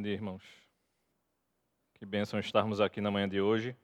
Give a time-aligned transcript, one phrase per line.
[0.00, 0.42] Bom dia, irmãos.
[1.92, 3.76] Que bênção estarmos aqui na manhã de hoje.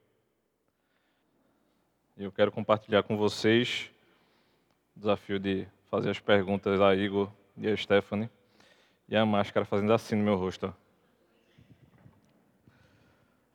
[2.17, 3.91] Eu quero compartilhar com vocês
[4.95, 8.31] o desafio de fazer as perguntas a Igor e a Stephanie
[9.07, 10.73] e a máscara fazendo assim no meu rosto.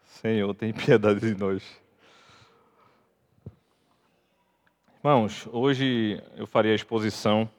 [0.04, 1.82] Senhor, tem piedade de nós.
[4.98, 7.50] Irmãos, hoje eu faria a exposição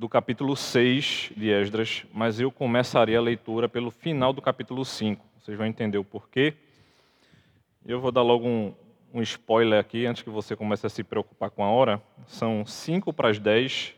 [0.00, 5.22] do capítulo 6 de Esdras, mas eu começaria a leitura pelo final do capítulo 5.
[5.38, 6.54] Vocês vão entender o porquê.
[7.84, 8.74] Eu vou dar logo um,
[9.12, 12.00] um spoiler aqui, antes que você comece a se preocupar com a hora.
[12.26, 13.94] São 5 para as 10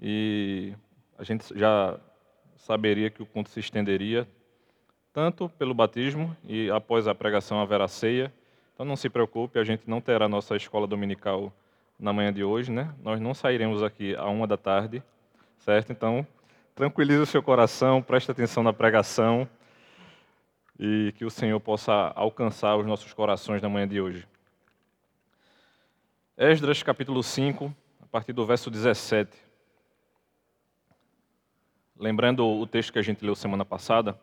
[0.00, 0.72] e
[1.18, 2.00] a gente já
[2.56, 4.26] saberia que o culto se estenderia
[5.12, 8.32] tanto pelo batismo e após a pregação haverá ceia.
[8.72, 11.52] Então não se preocupe, a gente não terá nossa escola dominical
[12.00, 12.94] na manhã de hoje, né?
[13.02, 15.02] Nós não sairemos aqui a uma da tarde,
[15.58, 15.92] certo?
[15.92, 16.26] Então,
[16.74, 19.46] tranquilize o seu coração, preste atenção na pregação
[20.78, 24.26] e que o Senhor possa alcançar os nossos corações na manhã de hoje.
[26.38, 27.70] Esdras capítulo 5,
[28.02, 29.30] a partir do verso 17.
[31.98, 34.18] Lembrando o texto que a gente leu semana passada,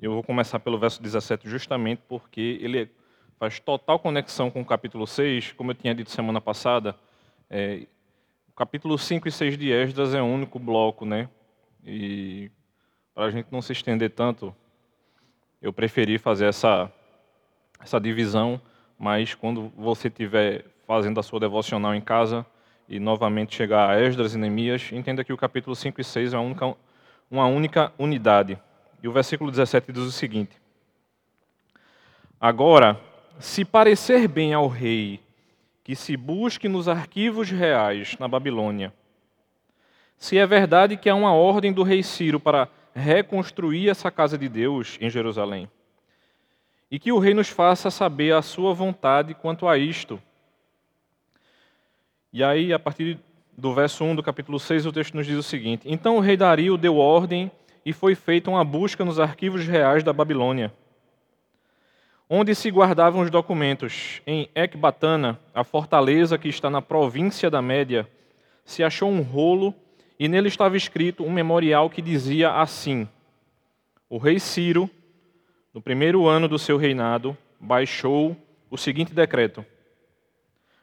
[0.00, 2.88] eu vou começar pelo verso 17 justamente porque ele
[3.40, 6.94] faz total conexão com o capítulo 6, como eu tinha dito semana passada.
[7.48, 7.86] É,
[8.50, 11.26] o capítulo 5 e 6 de Esdras é um único bloco, né?
[11.82, 12.50] E
[13.14, 14.54] para a gente não se estender tanto,
[15.62, 16.92] eu preferi fazer essa,
[17.80, 18.60] essa divisão,
[18.98, 22.44] mas quando você estiver fazendo a sua devocional em casa
[22.86, 26.36] e novamente chegar a Esdras e Neemias, entenda que o capítulo 5 e 6 é
[26.36, 26.76] uma única,
[27.30, 28.58] uma única unidade.
[29.02, 30.60] E o versículo 17 diz o seguinte:
[32.38, 33.00] Agora,
[33.40, 35.18] se parecer bem ao rei
[35.82, 38.92] que se busque nos arquivos reais na Babilônia,
[40.18, 44.48] se é verdade que há uma ordem do rei Ciro para reconstruir essa casa de
[44.48, 45.68] Deus em Jerusalém,
[46.90, 50.20] e que o rei nos faça saber a sua vontade quanto a isto.
[52.32, 53.18] E aí, a partir
[53.56, 56.36] do verso 1 do capítulo 6, o texto nos diz o seguinte: Então o rei
[56.36, 57.50] Dario deu ordem
[57.86, 60.72] e foi feita uma busca nos arquivos reais da Babilônia
[62.32, 64.22] onde se guardavam os documentos.
[64.24, 68.08] Em Ecbatana, a fortaleza que está na província da Média,
[68.64, 69.74] se achou um rolo
[70.16, 73.08] e nele estava escrito um memorial que dizia assim:
[74.08, 74.88] O rei Ciro,
[75.74, 78.36] no primeiro ano do seu reinado, baixou
[78.70, 79.66] o seguinte decreto: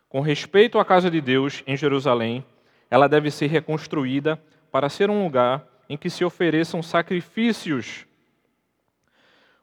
[0.09, 2.43] Com respeito à casa de Deus em Jerusalém,
[2.91, 8.06] ela deve ser reconstruída para ser um lugar em que se ofereçam sacrifícios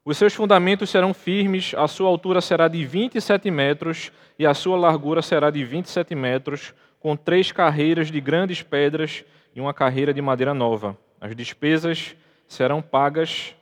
[0.05, 4.77] os seus fundamentos serão firmes, a sua altura será de 27 metros e a sua
[4.77, 10.21] largura será de 27 metros, com três carreiras de grandes pedras e uma carreira de
[10.21, 10.95] madeira nova.
[11.19, 12.15] As despesas
[12.47, 13.55] serão pagas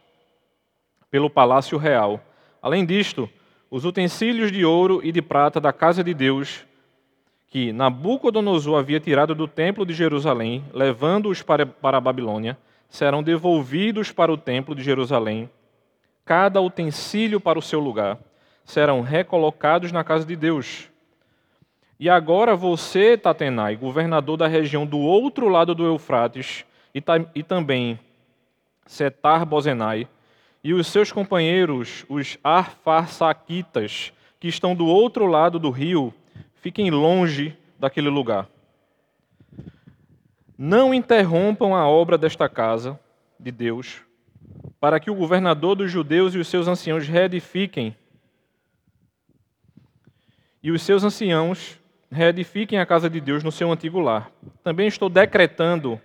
[1.13, 2.21] pelo palácio real.
[2.61, 3.31] Além disto,
[3.71, 6.67] os utensílios de ouro e de prata da casa de Deus,
[7.47, 12.59] que Nabucodonosor havia tirado do templo de Jerusalém, levando-os para, a Babilônia,
[12.91, 15.49] serão devolvidos para o templo de Jerusalém
[16.25, 18.19] cada utensílio para o seu lugar,
[18.65, 20.89] serão recolocados na casa de Deus.
[21.99, 27.03] E agora você, Tatenai, governador da região do outro lado do Eufrates, e,
[27.35, 27.99] e também
[28.87, 30.09] Setar Bozenai,
[30.65, 36.13] e os seus companheiros, os Arfarsaquitas, que estão do outro lado do rio,
[36.57, 38.49] fiquem longe daquele lugar.
[40.57, 42.99] Não interrompam a obra desta casa
[43.39, 44.03] de Deus,
[44.83, 47.97] para que o governador dos judeus e os seus anciãos reedifiquem.
[50.61, 51.79] E os seus anciãos
[52.11, 54.29] reedifiquem a casa de Deus no seu antigo lar.
[54.61, 56.01] Também estou decretando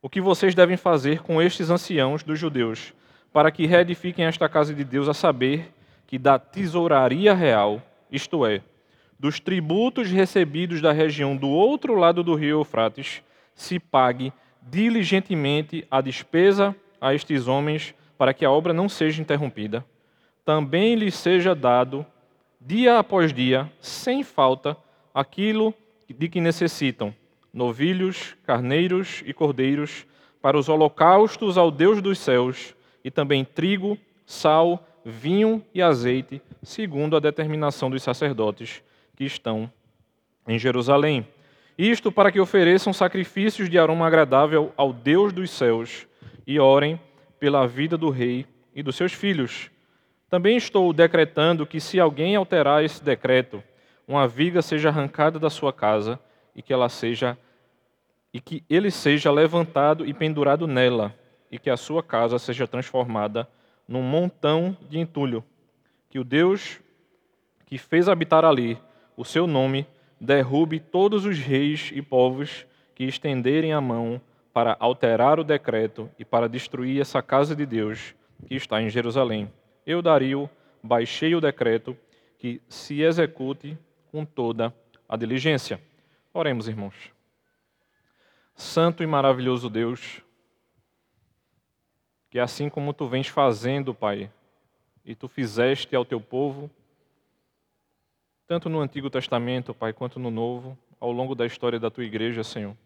[0.00, 2.94] o que vocês devem fazer com estes anciãos dos judeus,
[3.32, 5.74] para que reedifiquem esta casa de Deus, a saber,
[6.06, 8.62] que da tesouraria real, isto é,
[9.18, 13.20] dos tributos recebidos da região do outro lado do rio Eufrates,
[13.52, 14.32] se pague
[14.62, 16.72] diligentemente a despesa
[17.04, 19.84] a estes homens para que a obra não seja interrompida,
[20.42, 22.06] também lhes seja dado,
[22.58, 24.74] dia após dia, sem falta,
[25.12, 25.74] aquilo
[26.08, 27.14] de que necessitam:
[27.52, 30.06] novilhos, carneiros e cordeiros,
[30.40, 32.74] para os holocaustos ao Deus dos céus,
[33.04, 38.82] e também trigo, sal, vinho e azeite, segundo a determinação dos sacerdotes
[39.14, 39.70] que estão
[40.48, 41.26] em Jerusalém.
[41.76, 46.06] Isto para que ofereçam sacrifícios de aroma agradável ao Deus dos céus
[46.46, 47.00] e orem
[47.38, 49.70] pela vida do rei e dos seus filhos.
[50.28, 53.62] Também estou decretando que, se alguém alterar esse decreto,
[54.06, 56.18] uma viga seja arrancada da sua casa
[56.54, 57.38] e que ela seja
[58.32, 61.14] e que ele seja levantado e pendurado nela,
[61.52, 63.48] e que a sua casa seja transformada
[63.86, 65.44] num montão de entulho.
[66.10, 66.80] Que o Deus
[67.64, 68.76] que fez habitar ali
[69.16, 69.86] o seu nome
[70.20, 74.20] derrube todos os reis e povos que estenderem a mão
[74.54, 78.14] para alterar o decreto e para destruir essa casa de Deus
[78.46, 79.52] que está em Jerusalém.
[79.84, 80.48] Eu, Dario,
[80.80, 81.96] baixei o decreto
[82.38, 83.76] que se execute
[84.12, 84.72] com toda
[85.08, 85.80] a diligência.
[86.32, 86.94] Oremos, irmãos.
[88.54, 90.22] Santo e maravilhoso Deus,
[92.30, 94.30] que assim como tu vens fazendo, Pai,
[95.04, 96.70] e tu fizeste ao teu povo,
[98.46, 102.44] tanto no Antigo Testamento, Pai, quanto no Novo, ao longo da história da tua igreja,
[102.44, 102.76] Senhor,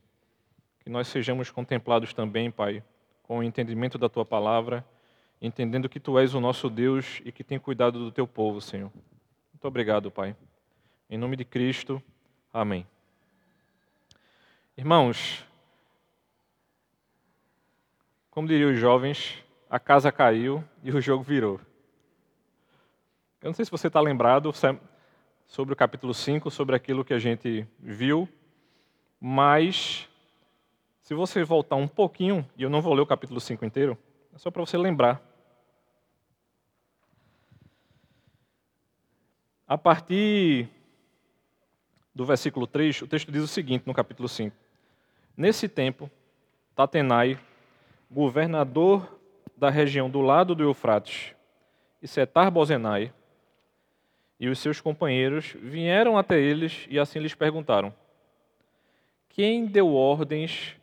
[0.89, 2.83] que nós sejamos contemplados também, Pai,
[3.23, 4.83] com o entendimento da tua palavra,
[5.39, 8.91] entendendo que tu és o nosso Deus e que tem cuidado do teu povo, Senhor.
[9.53, 10.35] Muito obrigado, Pai.
[11.11, 12.03] Em nome de Cristo,
[12.51, 12.87] amém.
[14.79, 15.45] Irmãos,
[18.31, 21.61] como diriam os jovens, a casa caiu e o jogo virou.
[23.43, 24.51] Eu não sei se você está lembrado
[25.47, 28.27] sobre o capítulo 5, sobre aquilo que a gente viu,
[29.21, 30.09] mas
[31.09, 33.97] se você voltar um pouquinho, e eu não vou ler o capítulo 5 inteiro,
[34.35, 35.23] é só para você lembrar.
[39.67, 40.69] A partir
[42.15, 44.55] do versículo 3, o texto diz o seguinte no capítulo 5:
[45.35, 46.11] Nesse tempo,
[46.77, 47.39] Tatenai
[48.11, 49.19] governador
[49.57, 51.35] da região do lado do Eufrates,
[52.03, 53.15] e Setar Bozenai,
[54.39, 57.95] e os seus companheiros vieram até eles e assim lhes perguntaram:
[59.31, 60.78] Quem deu ordens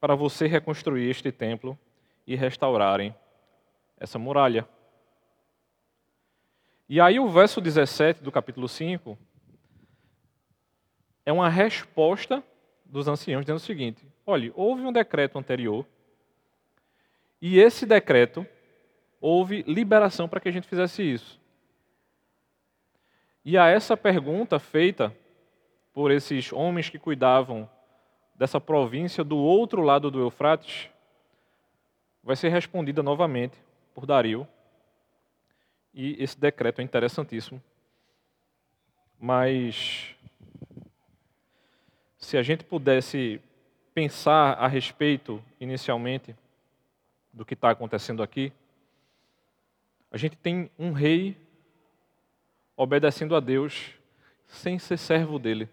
[0.00, 1.78] para você reconstruir este templo
[2.26, 3.14] e restaurarem
[3.98, 4.66] essa muralha?
[6.88, 9.16] E aí o verso 17 do capítulo 5
[11.24, 12.42] é uma resposta
[12.84, 15.86] dos anciãos dizendo o seguinte: olhe, houve um decreto anterior
[17.40, 18.46] e esse decreto
[19.20, 21.40] houve liberação para que a gente fizesse isso.
[23.44, 25.14] E a essa pergunta feita
[25.92, 27.68] por esses homens que cuidavam
[28.40, 30.88] dessa província do outro lado do Eufrates,
[32.24, 33.58] vai ser respondida novamente
[33.94, 34.48] por Dario.
[35.92, 37.62] E esse decreto é interessantíssimo.
[39.20, 40.16] Mas
[42.16, 43.38] se a gente pudesse
[43.92, 46.34] pensar a respeito inicialmente
[47.34, 48.50] do que está acontecendo aqui,
[50.10, 51.36] a gente tem um rei
[52.74, 53.92] obedecendo a Deus
[54.46, 55.68] sem ser servo dele.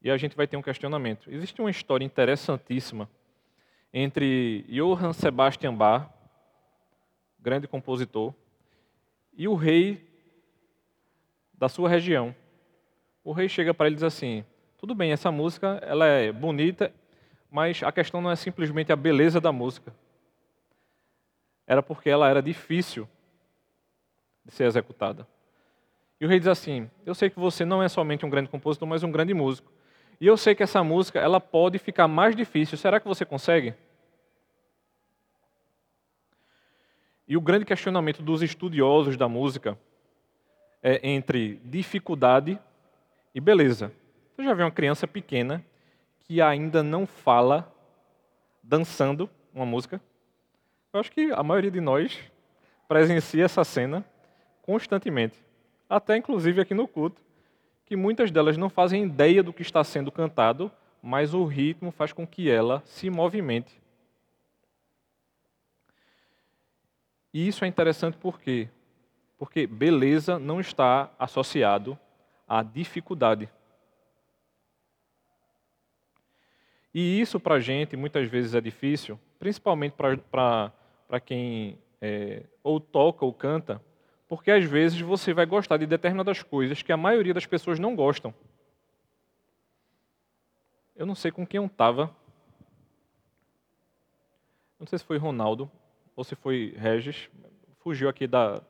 [0.00, 1.30] E a gente vai ter um questionamento.
[1.30, 3.08] Existe uma história interessantíssima
[3.92, 6.08] entre Johann Sebastian Bach,
[7.38, 8.34] grande compositor,
[9.36, 10.06] e o rei
[11.54, 12.34] da sua região.
[13.24, 14.44] O rei chega para ele e diz assim:
[14.76, 16.92] "Tudo bem, essa música ela é bonita
[17.50, 19.94] mas a questão não é simplesmente a beleza da música.
[21.66, 23.08] Era porque ela era difícil
[24.44, 25.26] de ser executada.
[26.20, 28.88] E o rei diz assim: Eu sei que você não é somente um grande compositor,
[28.88, 29.70] mas um grande músico.
[30.20, 32.76] E eu sei que essa música ela pode ficar mais difícil.
[32.76, 33.74] Será que você consegue?
[37.26, 39.78] E o grande questionamento dos estudiosos da música
[40.82, 42.58] é entre dificuldade
[43.34, 43.92] e beleza.
[44.34, 45.64] Você já viu uma criança pequena
[46.20, 47.72] que ainda não fala
[48.62, 50.00] dançando uma música.
[50.92, 52.18] Eu acho que a maioria de nós
[52.88, 54.04] presencia essa cena
[54.62, 55.36] constantemente,
[55.88, 57.20] até inclusive aqui no culto,
[57.88, 60.70] que muitas delas não fazem ideia do que está sendo cantado,
[61.02, 63.80] mas o ritmo faz com que ela se movimente.
[67.32, 68.68] E isso é interessante por quê?
[69.38, 71.98] Porque beleza não está associado
[72.46, 73.48] à dificuldade.
[76.92, 83.24] E isso para a gente muitas vezes é difícil, principalmente para quem é, ou toca
[83.24, 83.80] ou canta,
[84.28, 87.96] porque às vezes você vai gostar de determinadas coisas que a maioria das pessoas não
[87.96, 88.34] gostam.
[90.94, 92.14] Eu não sei com quem eu estava.
[94.78, 95.70] Não sei se foi Ronaldo
[96.14, 97.30] ou se foi Regis.
[97.78, 98.60] Fugiu aqui da,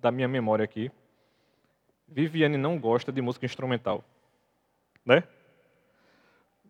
[0.00, 0.90] da minha memória aqui.
[2.08, 4.02] Viviane não gosta de música instrumental.
[5.04, 5.24] Né?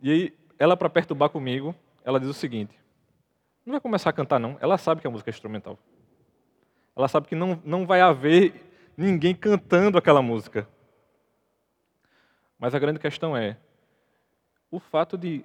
[0.02, 2.76] E aí ela, para perturbar comigo, ela diz o seguinte:
[3.64, 4.56] não vai começar a cantar, não.
[4.60, 5.78] Ela sabe que a música é instrumental.
[6.94, 8.54] Ela sabe que não, não vai haver
[8.96, 10.68] ninguém cantando aquela música.
[12.58, 13.56] Mas a grande questão é:
[14.70, 15.44] o fato de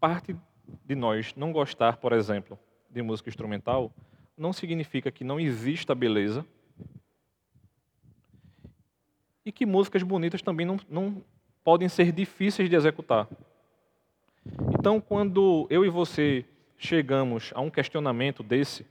[0.00, 0.36] parte
[0.84, 2.58] de nós não gostar, por exemplo,
[2.90, 3.92] de música instrumental,
[4.36, 6.44] não significa que não exista beleza
[9.44, 11.22] e que músicas bonitas também não, não,
[11.64, 13.28] podem ser difíceis de executar.
[14.78, 16.44] Então, quando eu e você
[16.76, 18.86] chegamos a um questionamento desse,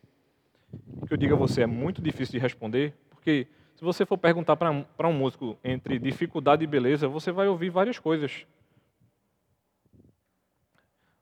[1.07, 4.55] que eu digo a você é muito difícil de responder, porque se você for perguntar
[4.55, 8.45] para um músico entre dificuldade e beleza, você vai ouvir várias coisas.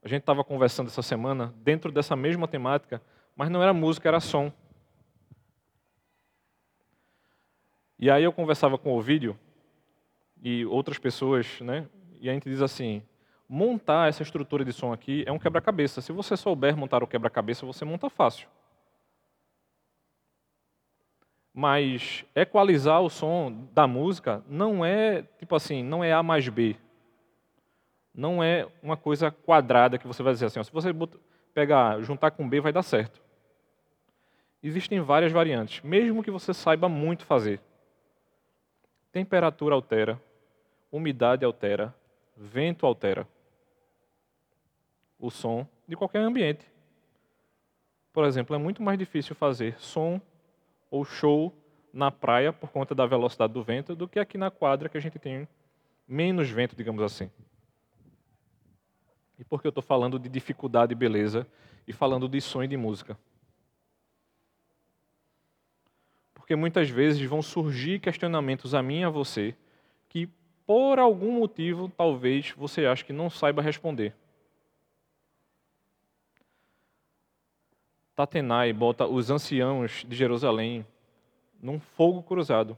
[0.03, 3.01] A gente estava conversando essa semana dentro dessa mesma temática,
[3.36, 4.51] mas não era música, era som.
[7.98, 9.38] E aí eu conversava com o vídeo
[10.41, 11.88] e outras pessoas, né?
[12.20, 13.01] E a gente diz assim:
[13.48, 16.01] montar essa estrutura de som aqui é um quebra-cabeça.
[16.01, 18.48] Se você souber montar o quebra-cabeça, você monta fácil.
[21.59, 26.77] Mas equalizar o som da música não é tipo assim, não é A mais B.
[28.15, 30.87] Não é uma coisa quadrada que você vai dizer assim, ó, se você
[31.53, 33.21] pegar, juntar com B vai dar certo.
[34.63, 37.59] Existem várias variantes, mesmo que você saiba muito fazer.
[39.11, 40.17] Temperatura altera,
[40.89, 41.93] umidade altera,
[42.37, 43.27] vento altera
[45.19, 46.65] o som de qualquer ambiente.
[48.13, 50.21] Por exemplo, é muito mais difícil fazer som
[50.89, 51.53] ou show
[51.93, 55.01] na praia por conta da velocidade do vento do que aqui na quadra que a
[55.01, 55.48] gente tem
[56.08, 57.29] menos vento, digamos assim.
[59.38, 61.48] E por que eu estou falando de dificuldade e beleza
[61.88, 63.17] e falando de som e de música?
[66.34, 69.55] Porque muitas vezes vão surgir questionamentos a mim e a você
[70.10, 70.27] que,
[70.65, 74.15] por algum motivo, talvez você ache que não saiba responder.
[78.19, 80.85] Tatenai bota os anciãos de Jerusalém
[81.63, 82.77] num fogo cruzado.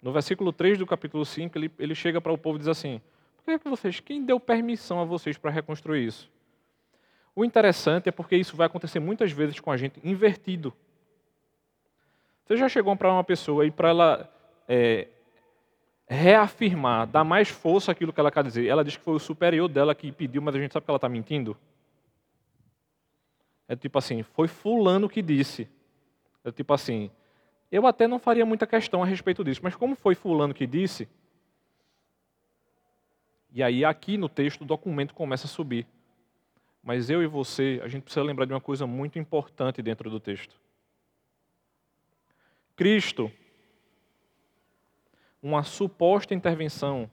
[0.00, 3.00] No versículo 3 do capítulo 5, ele, ele chega para o povo e diz assim:
[3.36, 6.30] Por que, é que vocês, quem deu permissão a vocês para reconstruir isso?
[7.34, 10.72] O interessante é porque isso vai acontecer muitas vezes com a gente invertido.
[12.44, 14.32] Você já chegou para uma pessoa e para ela
[14.68, 15.08] é,
[16.06, 19.66] reafirmar, dar mais força àquilo que ela quer dizer, ela diz que foi o superior
[19.66, 21.56] dela que pediu, mas a gente sabe que ela está mentindo?
[23.70, 25.68] É tipo assim, foi fulano que disse.
[26.42, 27.08] É tipo assim,
[27.70, 31.08] eu até não faria muita questão a respeito disso, mas como foi fulano que disse?
[33.52, 35.86] E aí aqui no texto o documento começa a subir.
[36.82, 40.18] Mas eu e você, a gente precisa lembrar de uma coisa muito importante dentro do
[40.18, 40.60] texto.
[42.74, 43.30] Cristo,
[45.40, 47.08] uma suposta intervenção,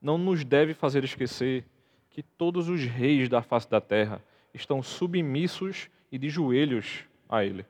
[0.00, 1.66] não nos deve fazer esquecer
[2.10, 7.64] que todos os reis da face da terra estão submissos e de joelhos a Ele.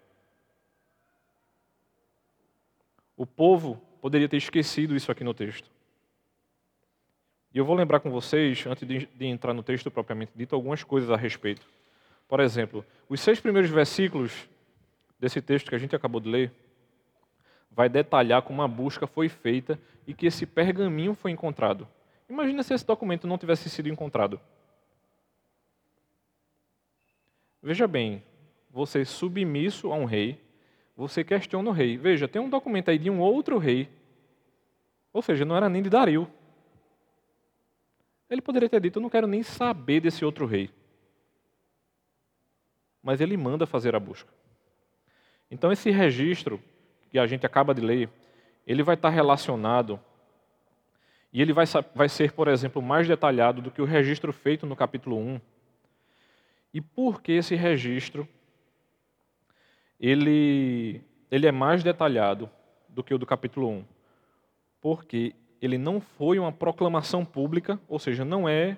[3.17, 5.71] O povo poderia ter esquecido isso aqui no texto.
[7.53, 11.11] E eu vou lembrar com vocês, antes de, entrar no texto propriamente dito, algumas coisas
[11.11, 11.67] a respeito.
[12.27, 14.49] Por exemplo, os seis primeiros versículos
[15.19, 16.53] desse texto que a gente acabou de ler,
[17.71, 21.87] vai detalhar como a busca foi feita e que esse pergaminho foi encontrado.
[22.31, 24.41] Imagina se esse documento não tivesse sido encontrado.
[27.61, 28.23] Veja bem,
[28.71, 30.41] você é submisso a um rei,
[30.97, 31.97] você questiona o rei.
[31.97, 33.91] Veja, tem um documento aí de um outro rei,
[35.13, 36.31] ou seja, não era nem de Dario.
[38.31, 40.71] Ele poderia ter dito: Eu não quero nem saber desse outro rei.
[43.03, 44.33] Mas ele manda fazer a busca.
[45.51, 46.63] Então, esse registro
[47.11, 48.09] que a gente acaba de ler,
[48.65, 49.99] ele vai estar relacionado
[51.33, 54.75] e ele vai, vai ser, por exemplo, mais detalhado do que o registro feito no
[54.75, 55.41] capítulo 1.
[56.75, 58.29] E por que esse registro
[59.99, 62.51] ele, ele é mais detalhado
[62.89, 63.85] do que o do capítulo 1?
[64.81, 68.77] Porque ele não foi uma proclamação pública, ou seja, não é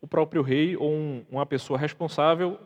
[0.00, 2.58] o próprio rei ou um, uma pessoa responsável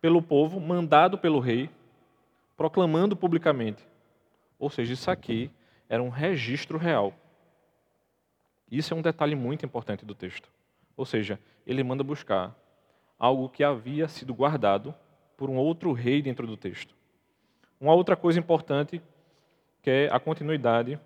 [0.00, 1.68] pelo povo, mandado pelo rei,
[2.56, 3.86] proclamando publicamente.
[4.58, 5.50] Ou seja, isso aqui
[5.88, 7.12] era um registro real.
[8.70, 10.50] Isso é um detalhe muito importante do texto.
[10.96, 12.56] Ou seja, ele manda buscar
[13.18, 14.94] algo que havia sido guardado
[15.36, 16.94] por um outro rei dentro do texto.
[17.80, 19.00] Uma outra coisa importante
[19.82, 20.98] que é a continuidade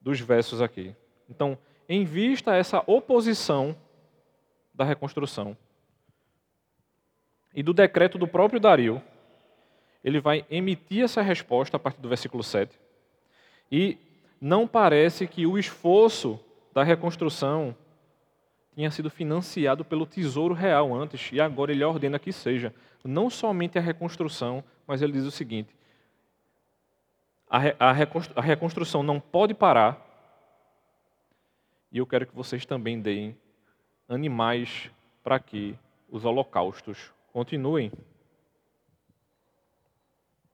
[0.00, 0.94] dos versos aqui.
[1.28, 1.58] Então,
[1.88, 3.76] em vista a essa oposição
[4.74, 5.56] da reconstrução
[7.54, 9.02] e do decreto do próprio Dario,
[10.02, 12.78] ele vai emitir essa resposta a partir do versículo 7.
[13.70, 13.98] E
[14.40, 16.38] não parece que o esforço
[16.76, 17.74] da reconstrução
[18.74, 22.74] tinha sido financiado pelo Tesouro Real antes, e agora ele ordena que seja.
[23.02, 25.74] Não somente a reconstrução, mas ele diz o seguinte:
[27.48, 29.98] a, reconstrução não pode parar,
[31.90, 33.34] e eu quero que vocês também deem
[34.06, 34.90] animais
[35.24, 35.78] para que
[36.10, 37.90] os holocaustos continuem.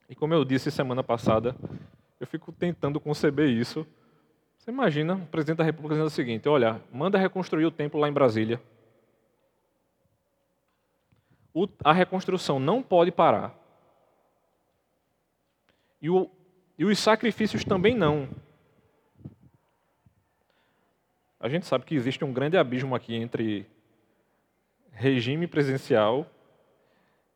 [0.09, 1.57] E como eu disse semana passada,
[2.21, 3.85] Eu fico tentando conceber isso.
[4.63, 8.09] Você imagina o presidente da República dizendo o seguinte: olha, manda reconstruir o templo lá
[8.09, 8.63] em Brasília.
[11.53, 13.53] O, a reconstrução não pode parar.
[16.01, 16.31] E, o,
[16.79, 18.29] e os sacrifícios também não.
[21.41, 23.67] A gente sabe que existe um grande abismo aqui entre
[24.93, 26.25] regime presidencial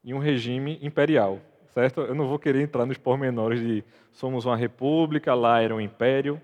[0.05, 1.41] e um regime imperial,
[1.75, 2.03] certo?
[2.03, 6.41] Eu não vou querer entrar nos pormenores de somos uma república, lá era um império.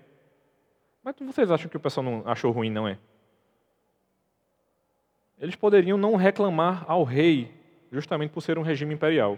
[1.03, 2.97] Mas vocês acham que o pessoal não achou ruim, não é?
[5.37, 7.51] Eles poderiam não reclamar ao rei,
[7.91, 9.37] justamente por ser um regime imperial.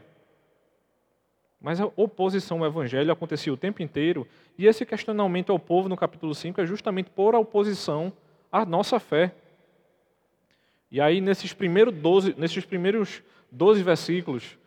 [1.59, 5.97] Mas a oposição ao evangelho acontecia o tempo inteiro, e esse questionamento ao povo no
[5.97, 8.13] capítulo 5 é justamente por oposição
[8.51, 9.33] à nossa fé.
[10.91, 14.59] E aí, nesses primeiros 12, nesses primeiros 12 versículos,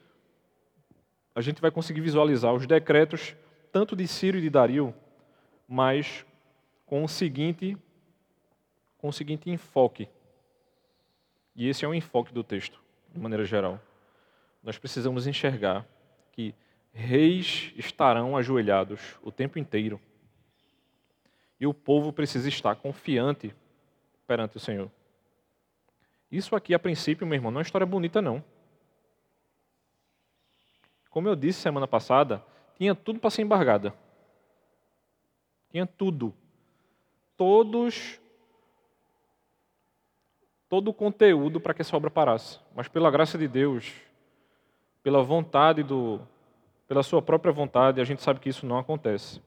[1.33, 3.37] a gente vai conseguir visualizar os decretos,
[3.71, 4.93] tanto de Ciro e de Dario,
[5.69, 6.27] mas
[6.89, 7.77] com o seguinte,
[8.97, 10.09] com o seguinte enfoque.
[11.55, 12.81] E esse é o enfoque do texto,
[13.13, 13.79] de maneira geral.
[14.63, 15.87] Nós precisamos enxergar
[16.33, 16.55] que
[16.91, 20.01] reis estarão ajoelhados o tempo inteiro.
[21.61, 23.55] E o povo precisa estar confiante
[24.27, 24.91] perante o Senhor.
[26.33, 28.43] Isso aqui, a princípio, meu irmão, não é uma história bonita, não.
[31.11, 32.43] Como eu disse semana passada,
[32.77, 33.93] tinha tudo para ser embargada.
[35.71, 36.35] Tinha tudo
[37.39, 38.21] todos
[40.69, 42.59] todo o conteúdo para que essa obra parasse.
[42.77, 43.91] Mas pela graça de Deus,
[45.03, 46.21] pela vontade do
[46.87, 49.43] pela sua própria vontade, a gente sabe que isso não acontece.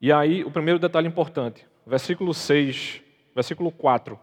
[0.00, 3.00] E aí, o primeiro detalhe importante, versículo 6,
[3.32, 4.18] versículo 4.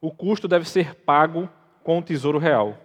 [0.00, 1.48] O custo deve ser pago
[1.84, 2.76] com o tesouro real.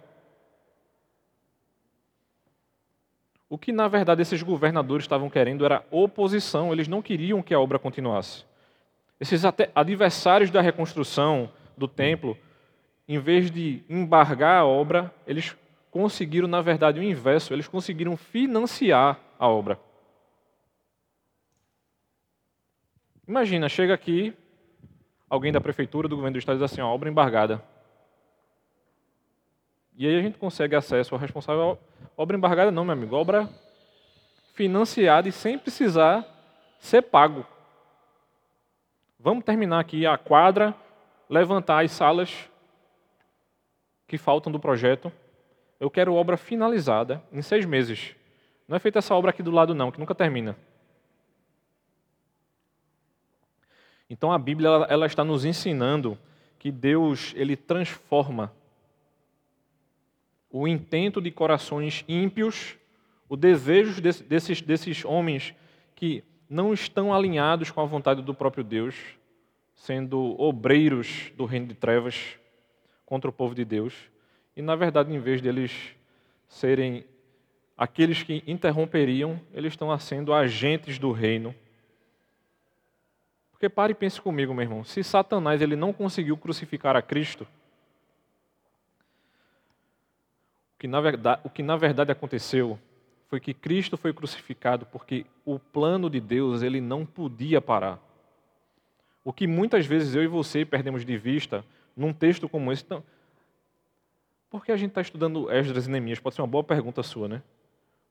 [3.50, 7.58] O que, na verdade, esses governadores estavam querendo era oposição, eles não queriam que a
[7.58, 8.44] obra continuasse.
[9.18, 9.42] Esses
[9.74, 12.38] adversários da reconstrução do templo,
[13.08, 15.56] em vez de embargar a obra, eles
[15.90, 19.80] conseguiram, na verdade, o inverso, eles conseguiram financiar a obra.
[23.26, 24.32] Imagina, chega aqui
[25.28, 27.60] alguém da prefeitura, do governo do estado, diz assim: ó, obra embargada.
[30.00, 31.78] E aí a gente consegue acesso ao responsável.
[32.16, 33.14] Obra embargada não, meu amigo.
[33.14, 33.46] Obra
[34.54, 36.24] financiada e sem precisar
[36.78, 37.44] ser pago.
[39.18, 40.74] Vamos terminar aqui a quadra,
[41.28, 42.48] levantar as salas
[44.08, 45.12] que faltam do projeto.
[45.78, 48.16] Eu quero obra finalizada em seis meses.
[48.66, 50.56] Não é feita essa obra aqui do lado, não, que nunca termina.
[54.08, 56.16] Então a Bíblia ela, está nos ensinando
[56.58, 58.50] que Deus ele transforma
[60.50, 62.76] o intento de corações ímpios,
[63.28, 65.54] o desejo desses, desses homens
[65.94, 68.96] que não estão alinhados com a vontade do próprio Deus,
[69.74, 72.36] sendo obreiros do reino de trevas
[73.06, 73.94] contra o povo de Deus.
[74.56, 75.72] E, na verdade, em vez deles
[76.48, 77.04] serem
[77.76, 81.54] aqueles que interromperiam, eles estão sendo agentes do reino.
[83.52, 84.84] Porque pare e pense comigo, meu irmão.
[84.84, 87.46] Se Satanás ele não conseguiu crucificar a Cristo,
[90.80, 92.78] que na verdade, o que na verdade aconteceu
[93.28, 98.00] foi que Cristo foi crucificado porque o plano de Deus ele não podia parar.
[99.22, 101.62] O que muitas vezes eu e você perdemos de vista
[101.94, 102.82] num texto como esse.
[102.82, 103.04] Então,
[104.48, 106.18] por que a gente está estudando Esdras e Neemias?
[106.18, 107.42] Pode ser uma boa pergunta sua, né?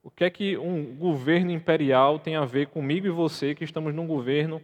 [0.03, 3.95] O que é que um governo imperial tem a ver comigo e você que estamos
[3.95, 4.62] num governo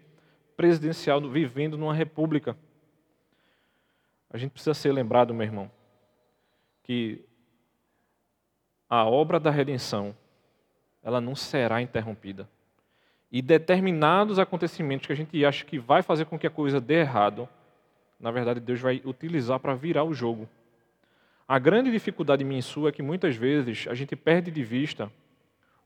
[0.56, 2.56] presidencial, vivendo numa república?
[4.30, 5.72] A gente precisa ser lembrado, meu irmão,
[6.84, 7.26] que
[8.90, 10.16] a obra da redenção,
[11.04, 12.48] ela não será interrompida.
[13.32, 17.02] E determinados acontecimentos que a gente acha que vai fazer com que a coisa dê
[17.02, 17.50] errado,
[18.20, 20.48] na verdade Deus vai utilizar para virar o jogo.
[21.48, 25.12] A grande dificuldade minha e sua é que muitas vezes a gente perde de vista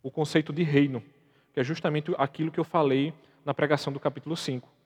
[0.01, 1.03] o conceito de reino,
[1.53, 4.78] que é justamente aquilo que eu falei na pregação do capítulo 5.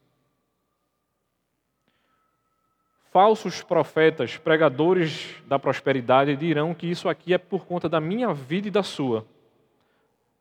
[3.13, 8.67] Falsos profetas, pregadores da prosperidade, dirão que isso aqui é por conta da minha vida
[8.67, 9.23] e da sua.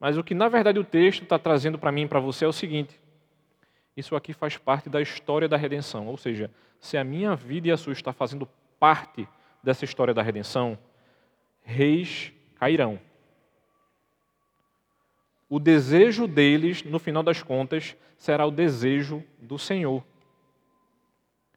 [0.00, 2.48] Mas o que na verdade o texto está trazendo para mim e para você é
[2.48, 2.98] o seguinte:
[3.94, 6.08] isso aqui faz parte da história da redenção.
[6.08, 8.48] Ou seja, se a minha vida e a sua está fazendo
[8.80, 9.28] parte
[9.62, 10.78] dessa história da redenção,
[11.62, 12.98] reis cairão.
[15.46, 20.02] O desejo deles, no final das contas, será o desejo do Senhor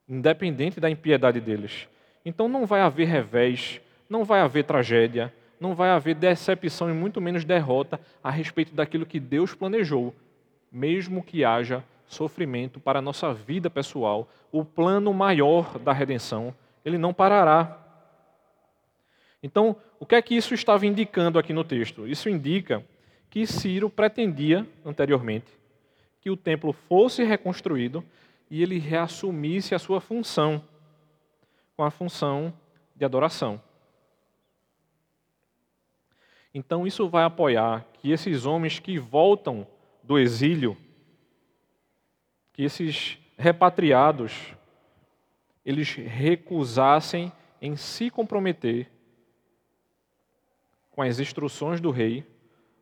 [0.08, 1.88] independente da impiedade deles.
[2.24, 7.22] Então não vai haver revés, não vai haver tragédia, não vai haver decepção e muito
[7.22, 10.14] menos derrota a respeito daquilo que Deus planejou,
[10.72, 16.98] mesmo que haja sofrimento para a nossa vida pessoal, o plano maior da redenção, ele
[16.98, 17.80] não parará.
[19.42, 22.08] Então, o que é que isso estava indicando aqui no texto?
[22.08, 22.84] Isso indica
[23.30, 25.52] que Ciro pretendia anteriormente
[26.26, 28.04] que o templo fosse reconstruído
[28.50, 30.64] e ele reassumisse a sua função,
[31.76, 32.54] com a função
[32.96, 33.62] de adoração.
[36.54, 39.68] Então, isso vai apoiar que esses homens que voltam
[40.02, 40.78] do exílio,
[42.54, 44.54] que esses repatriados,
[45.66, 47.32] eles recusassem
[47.62, 48.90] em se comprometer
[50.92, 52.26] com as instruções do rei,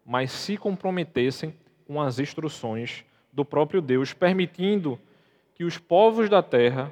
[0.05, 1.55] mas se comprometessem
[1.87, 4.99] com as instruções do próprio Deus, permitindo
[5.55, 6.91] que os povos da terra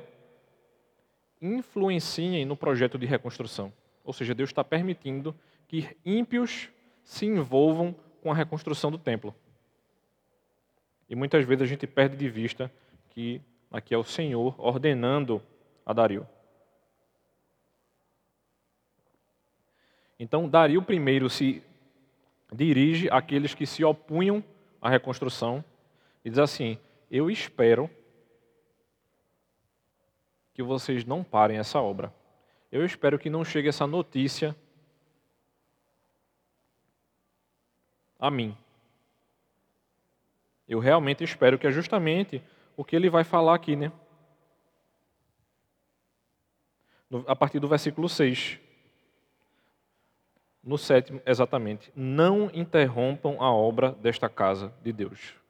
[1.41, 3.74] influenciem no projeto de reconstrução.
[4.04, 5.36] Ou seja, Deus está permitindo
[5.67, 6.69] que ímpios
[7.04, 9.34] se envolvam com a reconstrução do templo.
[11.10, 12.71] E muitas vezes a gente perde de vista
[13.10, 15.41] que aqui é o Senhor ordenando
[15.86, 16.28] a Dario.
[20.19, 21.63] Então, Dario primeiro se
[22.54, 24.43] dirige àqueles que se opunham
[24.80, 25.63] à reconstrução
[26.24, 26.78] e diz assim:
[27.10, 27.89] Eu espero
[30.54, 32.14] que vocês não parem essa obra.
[32.72, 34.56] Eu espero que não chegue essa notícia
[38.20, 38.56] a mim.
[40.68, 42.42] Eu realmente espero que é justamente
[42.78, 43.92] o que ele vai falar aqui, né?
[47.28, 48.58] A partir do versículo 6.
[50.64, 51.92] No sétimo, exatamente.
[51.96, 55.41] Não interrompam a obra desta casa de Deus.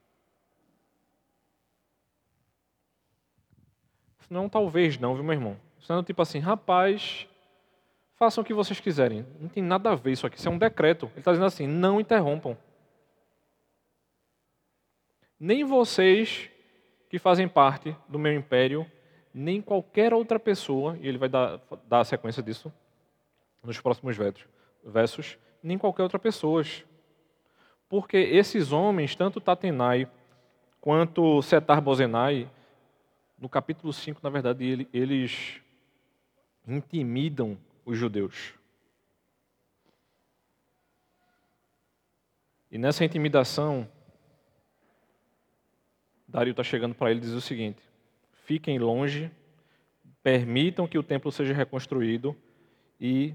[4.32, 5.58] Não, talvez não, viu, meu irmão?
[5.78, 7.28] Isso é tipo assim, rapaz,
[8.16, 9.26] façam o que vocês quiserem.
[9.38, 11.08] Não tem nada a ver isso aqui, isso é um decreto.
[11.08, 12.58] Ele está dizendo assim, não interrompam.
[15.38, 16.50] Nem vocês
[17.10, 18.90] que fazem parte do meu império,
[19.34, 22.72] nem qualquer outra pessoa, e ele vai dar, dar a sequência disso
[23.62, 24.16] nos próximos
[24.82, 26.64] versos, nem qualquer outra pessoa.
[27.90, 30.08] Porque esses homens, tanto Tatenai
[30.80, 32.50] quanto Setar Bozenai,
[33.42, 35.60] no capítulo 5, na verdade, eles
[36.68, 38.54] intimidam os judeus.
[42.70, 43.90] E nessa intimidação,
[46.28, 47.82] Dario está chegando para ele e diz o seguinte:
[48.46, 49.32] fiquem longe,
[50.22, 52.38] permitam que o templo seja reconstruído
[53.00, 53.34] e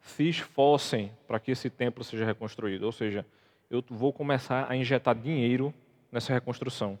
[0.00, 2.84] se esforcem para que esse templo seja reconstruído.
[2.84, 3.24] Ou seja,
[3.70, 5.72] eu vou começar a injetar dinheiro
[6.10, 6.98] nessa reconstrução.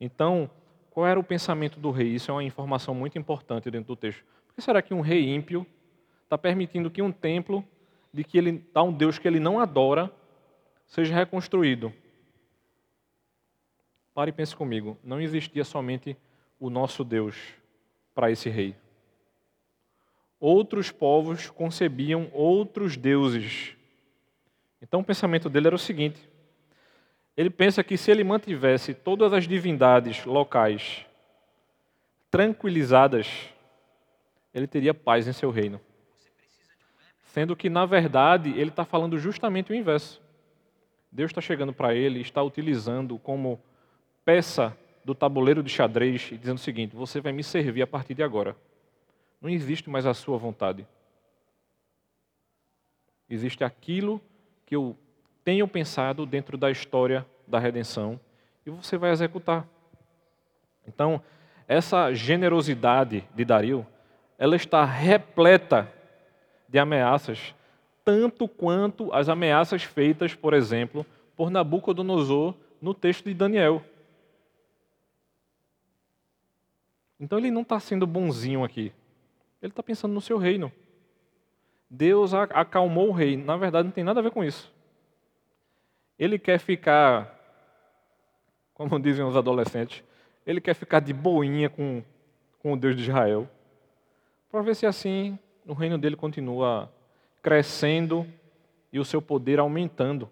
[0.00, 0.50] Então,
[0.94, 2.14] qual era o pensamento do rei?
[2.14, 4.24] Isso é uma informação muito importante dentro do texto.
[4.46, 5.66] Por que será que um rei ímpio
[6.22, 7.64] está permitindo que um templo
[8.12, 10.08] de que ele está um Deus que ele não adora
[10.86, 11.92] seja reconstruído?
[14.14, 14.96] Pare e pense comigo.
[15.02, 16.16] Não existia somente
[16.60, 17.36] o nosso Deus
[18.14, 18.76] para esse rei.
[20.38, 23.76] Outros povos concebiam outros deuses.
[24.80, 26.20] Então o pensamento dele era o seguinte:
[27.36, 31.04] ele pensa que se ele mantivesse todas as divindades locais
[32.30, 33.28] tranquilizadas,
[34.52, 35.80] ele teria paz em seu reino.
[37.22, 40.22] Sendo que, na verdade, ele está falando justamente o inverso.
[41.10, 43.60] Deus está chegando para ele está utilizando como
[44.24, 48.14] peça do tabuleiro de xadrez e dizendo o seguinte: você vai me servir a partir
[48.14, 48.56] de agora.
[49.40, 50.86] Não existe mais a sua vontade.
[53.28, 54.20] Existe aquilo
[54.66, 54.96] que eu
[55.44, 58.18] tenham pensado dentro da história da redenção
[58.64, 59.66] e você vai executar.
[60.86, 61.22] Então,
[61.68, 63.86] essa generosidade de Dario,
[64.38, 65.90] ela está repleta
[66.68, 67.54] de ameaças,
[68.04, 73.82] tanto quanto as ameaças feitas, por exemplo, por Nabucodonosor no texto de Daniel.
[77.18, 78.92] Então ele não está sendo bonzinho aqui.
[79.62, 80.70] Ele está pensando no seu reino.
[81.88, 83.36] Deus acalmou o rei.
[83.36, 84.73] Na verdade, não tem nada a ver com isso.
[86.18, 87.32] Ele quer ficar,
[88.72, 90.02] como dizem os adolescentes,
[90.46, 92.02] ele quer ficar de boinha com,
[92.60, 93.48] com o Deus de Israel,
[94.50, 96.92] para ver se assim o reino dele continua
[97.42, 98.26] crescendo
[98.92, 100.30] e o seu poder aumentando.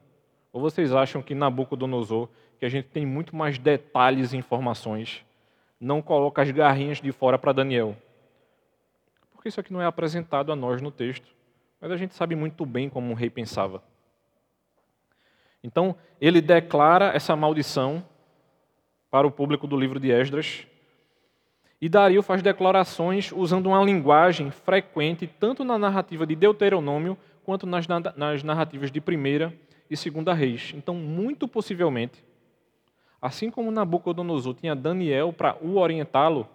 [0.52, 5.24] Ou vocês acham que Nabucodonosor, que a gente tem muito mais detalhes e informações,
[5.80, 7.96] não coloca as garrinhas de fora para Daniel?
[9.32, 11.26] Porque isso aqui não é apresentado a nós no texto,
[11.80, 13.82] mas a gente sabe muito bem como o rei pensava.
[15.62, 18.04] Então, ele declara essa maldição
[19.10, 20.66] para o público do livro de Esdras.
[21.80, 27.86] E Dario faz declarações usando uma linguagem frequente tanto na narrativa de Deuteronômio quanto nas,
[28.42, 29.52] narrativas de primeira
[29.90, 30.72] e segunda reis.
[30.74, 32.24] Então, muito possivelmente,
[33.20, 36.48] assim como Nabucodonosor tinha Daniel para o orientá-lo,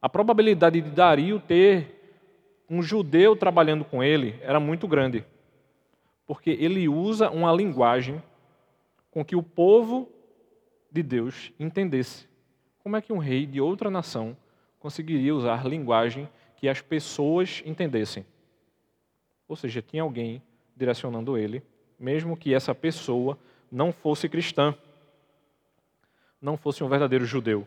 [0.00, 1.96] a probabilidade de Dario ter
[2.70, 5.24] um judeu trabalhando com ele era muito grande,
[6.26, 8.22] porque ele usa uma linguagem
[9.10, 10.10] com que o povo
[10.90, 12.26] de Deus entendesse.
[12.82, 14.36] Como é que um rei de outra nação
[14.78, 18.26] conseguiria usar linguagem que as pessoas entendessem?
[19.48, 20.42] Ou seja, tinha alguém
[20.76, 21.62] direcionando ele,
[21.98, 23.38] mesmo que essa pessoa
[23.70, 24.74] não fosse cristã,
[26.40, 27.66] não fosse um verdadeiro judeu.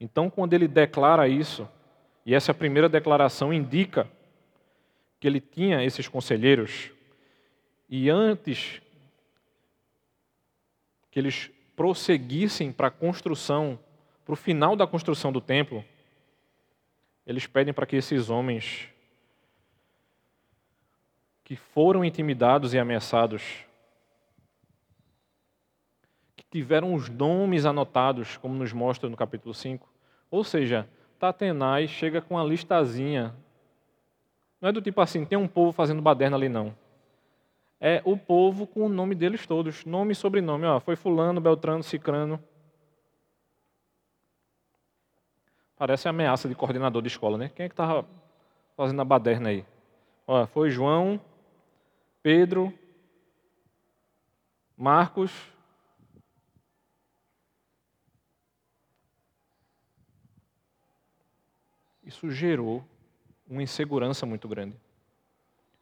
[0.00, 1.68] Então, quando ele declara isso,
[2.24, 4.08] e essa primeira declaração indica
[5.18, 6.92] que ele tinha esses conselheiros,
[7.88, 8.82] e antes
[11.10, 13.78] que eles prosseguissem para a construção,
[14.24, 15.84] para o final da construção do templo,
[17.26, 18.88] eles pedem para que esses homens
[21.44, 23.42] que foram intimidados e ameaçados,
[26.36, 29.88] que tiveram os nomes anotados, como nos mostra no capítulo 5,
[30.30, 30.86] ou seja,
[31.18, 33.34] Tatenai chega com uma listazinha.
[34.60, 36.74] Não é do tipo assim, tem um povo fazendo baderna ali, não.
[37.80, 40.66] É o povo com o nome deles todos, nome e sobrenome.
[40.66, 42.42] Ó, foi fulano, beltrano, cicrano.
[45.76, 47.50] Parece ameaça de coordenador de escola, né?
[47.54, 48.04] Quem é que estava
[48.76, 49.64] fazendo a baderna aí?
[50.26, 51.20] Ó, foi João,
[52.20, 52.76] Pedro,
[54.76, 55.32] Marcos.
[62.02, 62.84] Isso gerou
[63.48, 64.76] uma insegurança muito grande.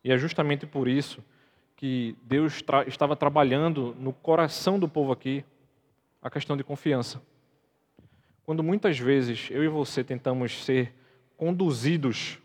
[0.05, 1.25] E é justamente por isso
[1.77, 5.45] que Deus tra estava trabalhando no coração do povo aqui
[6.23, 7.23] a questão de confiança.
[8.45, 10.95] Quando muitas vezes eu e você tentamos ser
[11.37, 12.39] conduzidos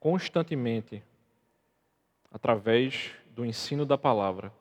[0.00, 1.02] constantemente
[2.30, 4.52] através do ensino da palavra.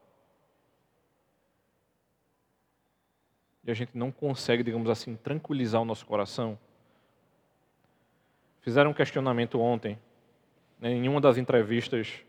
[3.63, 6.57] E a gente não consegue, digamos assim, tranquilizar o nosso coração.
[8.61, 9.99] Fizeram um questionamento ontem,
[10.79, 12.23] né, em uma das entrevistas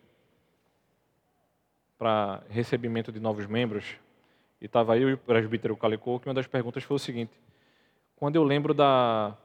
[1.98, 3.96] para recebimento de novos membros,
[4.60, 7.32] e estava eu e o presbítero Calicô, que uma das perguntas foi o seguinte:
[8.16, 9.36] quando eu lembro da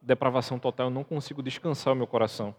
[0.00, 2.54] depravação total, eu não consigo descansar o meu coração.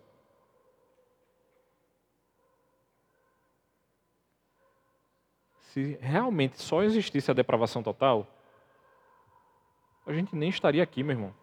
[5.78, 8.26] se realmente só existisse a depravação total,
[10.08, 11.34] a gente nem estaria aqui, meu irmão.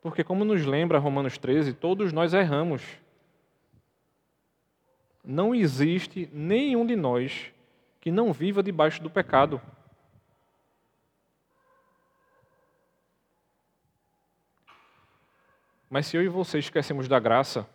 [0.00, 2.82] Porque, como nos lembra Romanos 13, todos nós erramos.
[5.22, 7.52] Não existe nenhum de nós
[8.00, 9.60] que não viva debaixo do pecado.
[15.90, 17.68] Mas se eu e você esquecemos da graça,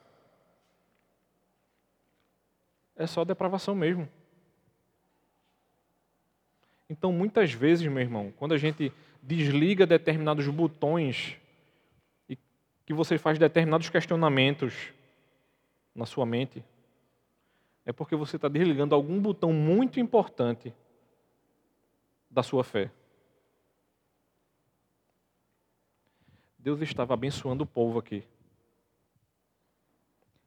[2.96, 4.08] é só depravação mesmo.
[6.90, 11.36] Então, muitas vezes, meu irmão, quando a gente desliga determinados botões
[12.30, 12.38] e
[12.86, 14.94] que você faz determinados questionamentos
[15.94, 16.64] na sua mente,
[17.86, 20.74] é porque você está desligando algum botão muito importante
[22.30, 22.92] da sua fé.
[26.58, 28.24] Deus estava abençoando o povo aqui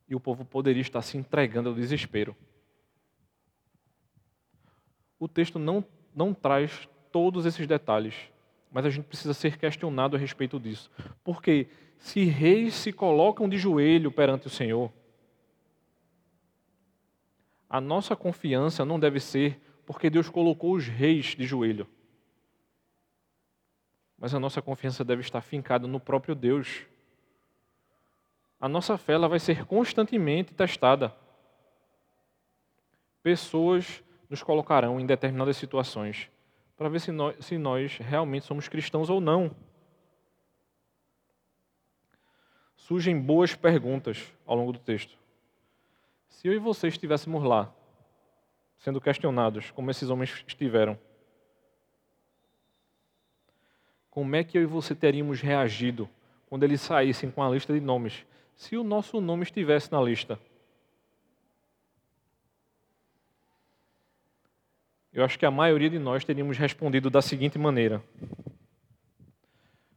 [0.09, 2.35] e o povo poderia estar se entregando ao desespero.
[5.19, 8.15] O texto não, não traz todos esses detalhes,
[8.71, 10.91] mas a gente precisa ser questionado a respeito disso.
[11.23, 14.93] Porque se reis se colocam de joelho perante o Senhor,
[17.69, 21.87] a nossa confiança não deve ser porque Deus colocou os reis de joelho.
[24.19, 26.87] Mas a nossa confiança deve estar fincada no próprio Deus
[28.61, 31.15] a nossa fé ela vai ser constantemente testada.
[33.23, 36.29] Pessoas nos colocarão em determinadas situações
[36.77, 39.55] para ver se nós, se nós realmente somos cristãos ou não.
[42.77, 45.17] Surgem boas perguntas ao longo do texto.
[46.29, 47.73] Se eu e você estivéssemos lá,
[48.79, 50.99] sendo questionados, como esses homens estiveram,
[54.11, 56.09] como é que eu e você teríamos reagido
[56.49, 60.39] quando eles saíssem com a lista de nomes se o nosso nome estivesse na lista?
[65.13, 68.03] Eu acho que a maioria de nós teríamos respondido da seguinte maneira: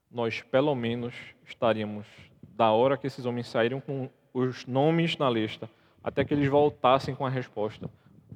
[0.10, 1.14] nós, pelo menos,
[1.46, 2.08] estaríamos,
[2.42, 5.70] da hora que esses homens saíram com os nomes na lista,
[6.04, 7.90] até que eles voltassem com a resposta,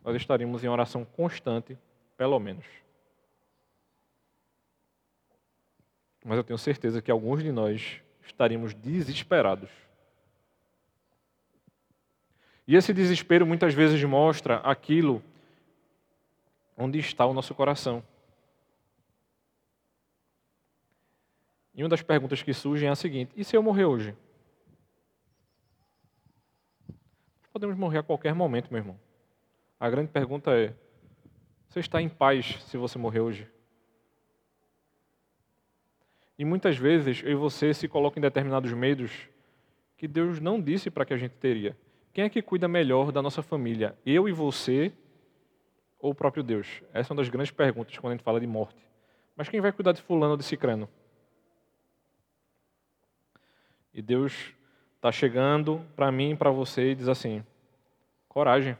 [0.04, 1.78] nós estaríamos em oração constante,
[2.18, 2.66] pelo menos.
[6.24, 9.70] Mas eu tenho certeza que alguns de nós estaríamos desesperados
[12.68, 15.22] E esse desespero muitas vezes mostra aquilo
[16.76, 18.04] onde está o nosso coração.
[21.74, 24.16] E uma das perguntas que surgem é a seguinte: e se eu morrer hoje?
[27.56, 29.00] Podemos morrer a qualquer momento, meu irmão.
[29.80, 30.76] A grande pergunta é:
[31.70, 33.48] você está em paz se você morrer hoje?
[36.38, 39.30] E muitas vezes eu e você se colocam em determinados medos
[39.96, 41.78] que Deus não disse para que a gente teria.
[42.12, 43.98] Quem é que cuida melhor da nossa família?
[44.06, 44.92] Eu e você
[45.98, 46.84] ou o próprio Deus?
[46.92, 48.86] Essa é uma das grandes perguntas quando a gente fala de morte.
[49.34, 50.90] Mas quem vai cuidar de fulano ou de cicrano?
[53.94, 54.54] E Deus
[55.06, 57.46] está chegando para mim e para você e diz assim:
[58.28, 58.76] coragem.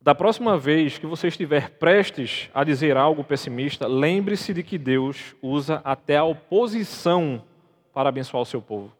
[0.00, 5.34] Da próxima vez que você estiver prestes a dizer algo pessimista, lembre-se de que Deus
[5.42, 7.42] usa até a oposição
[7.92, 8.92] para abençoar o seu povo.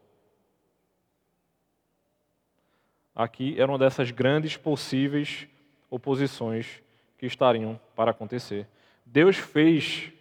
[3.15, 5.47] Aqui era uma dessas grandes possíveis
[5.89, 6.81] oposições
[7.17, 8.67] que estariam para acontecer.
[9.05, 10.11] Deus fez,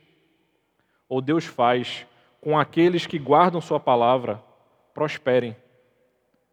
[1.09, 2.07] ou Deus faz,
[2.45, 4.45] com aqueles que guardam Sua palavra,
[4.93, 5.57] prosperem,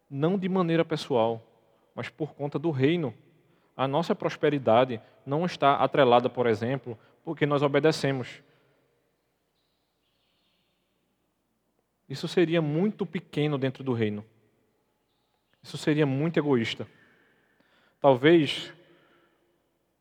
[0.10, 1.46] não de maneira pessoal,
[1.94, 3.14] mas por conta do reino
[3.76, 8.42] a nossa prosperidade não está atrelada, por exemplo, porque nós obedecemos.
[12.08, 14.24] Isso seria muito pequeno dentro do reino.
[15.62, 16.88] Isso seria muito egoísta.
[18.00, 18.74] Talvez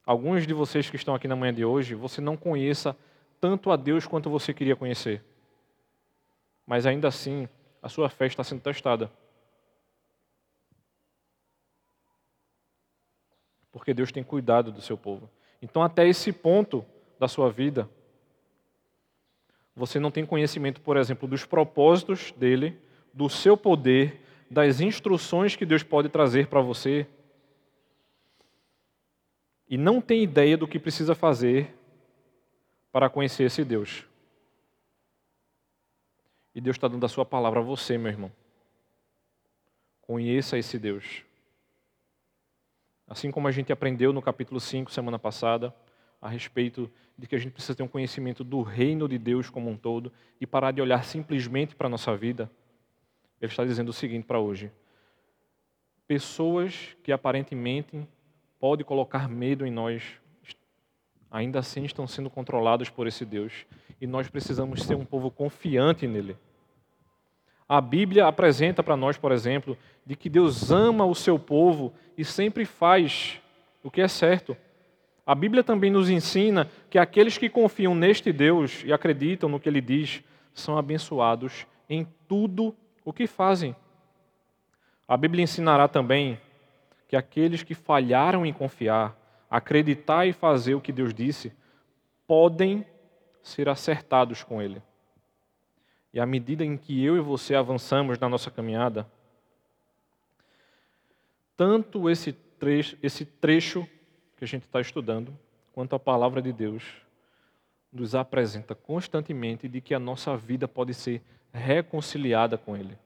[0.06, 2.96] alguns de vocês que estão aqui na manhã de hoje, você não conheça
[3.40, 5.24] tanto a Deus quanto você queria conhecer.
[6.66, 7.48] Mas ainda assim,
[7.82, 9.10] a sua fé está sendo testada.
[13.72, 15.30] porque Deus tem cuidado do seu povo.
[15.62, 16.84] Então, até esse ponto
[17.18, 17.88] da sua vida,
[19.74, 22.78] você não tem conhecimento, por exemplo, dos propósitos dele,
[23.12, 24.20] do seu poder,
[24.50, 27.06] das instruções que Deus pode trazer para você,
[29.68, 31.72] e não tem ideia do que precisa fazer
[32.90, 34.04] para conhecer esse Deus.
[36.54, 38.32] E Deus está dando a sua palavra a você, meu irmão.
[40.02, 41.24] Conheça esse Deus.
[43.06, 45.74] Assim como a gente aprendeu no capítulo 5, semana passada,
[46.20, 49.70] a respeito de que a gente precisa ter um conhecimento do reino de Deus como
[49.70, 52.50] um todo e parar de olhar simplesmente para a nossa vida,
[53.40, 54.70] ele está dizendo o seguinte para hoje:
[56.06, 58.06] pessoas que aparentemente
[58.58, 60.19] podem colocar medo em nós,
[61.30, 63.66] ainda assim estão sendo controladas por esse Deus,
[64.00, 66.36] e nós precisamos ser um povo confiante nele.
[67.68, 72.24] A Bíblia apresenta para nós, por exemplo, de que Deus ama o seu povo e
[72.24, 73.40] sempre faz
[73.82, 74.56] o que é certo.
[75.24, 79.68] A Bíblia também nos ensina que aqueles que confiam neste Deus e acreditam no que
[79.68, 83.76] ele diz são abençoados em tudo o que fazem.
[85.06, 86.40] A Bíblia ensinará também
[87.06, 89.16] que aqueles que falharam em confiar,
[89.50, 91.52] acreditar e fazer o que Deus disse,
[92.26, 92.86] podem
[93.42, 94.80] ser acertados com Ele.
[96.12, 99.10] E à medida em que eu e você avançamos na nossa caminhada,
[101.56, 103.86] tanto esse trecho, esse trecho
[104.36, 105.36] que a gente está estudando,
[105.72, 106.84] quanto a palavra de Deus,
[107.92, 112.96] nos apresenta constantemente de que a nossa vida pode ser reconciliada com Ele.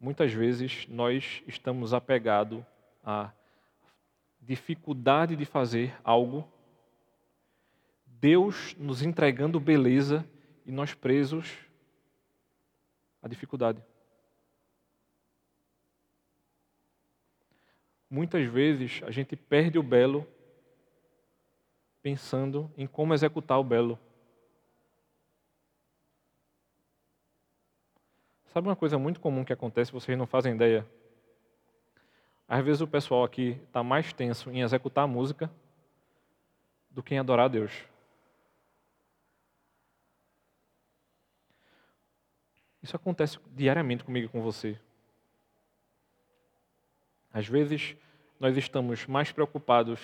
[0.00, 2.64] Muitas vezes nós estamos apegados
[3.02, 3.32] à
[4.40, 6.48] dificuldade de fazer algo
[8.22, 10.24] Deus nos entregando beleza
[10.64, 11.58] e nós presos
[13.20, 13.82] à dificuldade.
[18.08, 20.24] Muitas vezes a gente perde o belo
[22.00, 23.98] pensando em como executar o belo.
[28.46, 30.86] Sabe uma coisa muito comum que acontece, vocês não fazem ideia?
[32.48, 35.50] Às vezes o pessoal aqui está mais tenso em executar a música
[36.90, 37.72] do que em adorar a Deus.
[42.82, 44.76] Isso acontece diariamente comigo e com você.
[47.32, 47.96] Às vezes,
[48.38, 50.00] nós estamos mais preocupados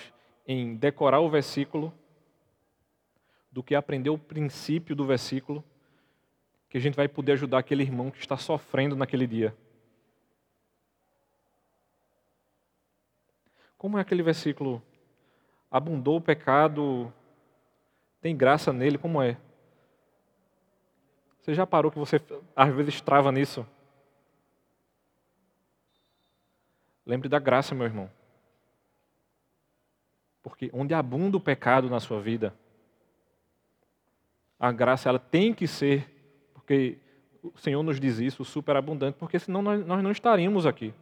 [0.46, 1.92] em decorar o versículo
[3.50, 5.62] do que aprender o princípio do versículo,
[6.70, 9.54] que a gente vai poder ajudar aquele irmão que está sofrendo naquele dia.
[13.78, 14.82] Como é aquele versículo?
[15.70, 17.12] Abundou o pecado,
[18.20, 19.36] tem graça nele, como é?
[21.40, 22.20] Você já parou que você
[22.54, 23.66] às vezes trava nisso?
[27.06, 28.10] Lembre da graça, meu irmão.
[30.42, 32.54] Porque onde abunda o pecado na sua vida,
[34.58, 36.98] a graça ela tem que ser, porque
[37.42, 40.92] o Senhor nos diz isso, superabundante, porque senão nós, nós não estaríamos aqui.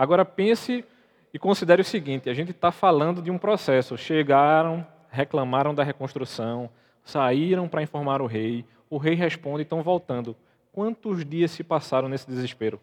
[0.00, 0.82] Agora pense
[1.30, 3.98] e considere o seguinte: a gente está falando de um processo.
[3.98, 6.70] Chegaram, reclamaram da reconstrução,
[7.04, 8.64] saíram para informar o rei.
[8.88, 10.34] O rei responde: estão voltando.
[10.72, 12.80] Quantos dias se passaram nesse desespero?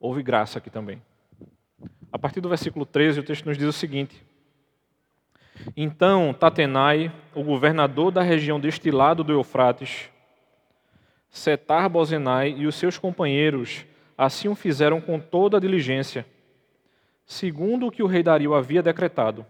[0.00, 1.02] Houve graça aqui também.
[2.10, 4.24] A partir do versículo 13, o texto nos diz o seguinte:
[5.76, 10.08] Então Tatenai, o governador da região deste lado do Eufrates,
[11.34, 13.84] Setar Bozenai e os seus companheiros
[14.16, 16.24] assim o fizeram com toda a diligência,
[17.26, 19.44] segundo o que o rei Dario havia decretado.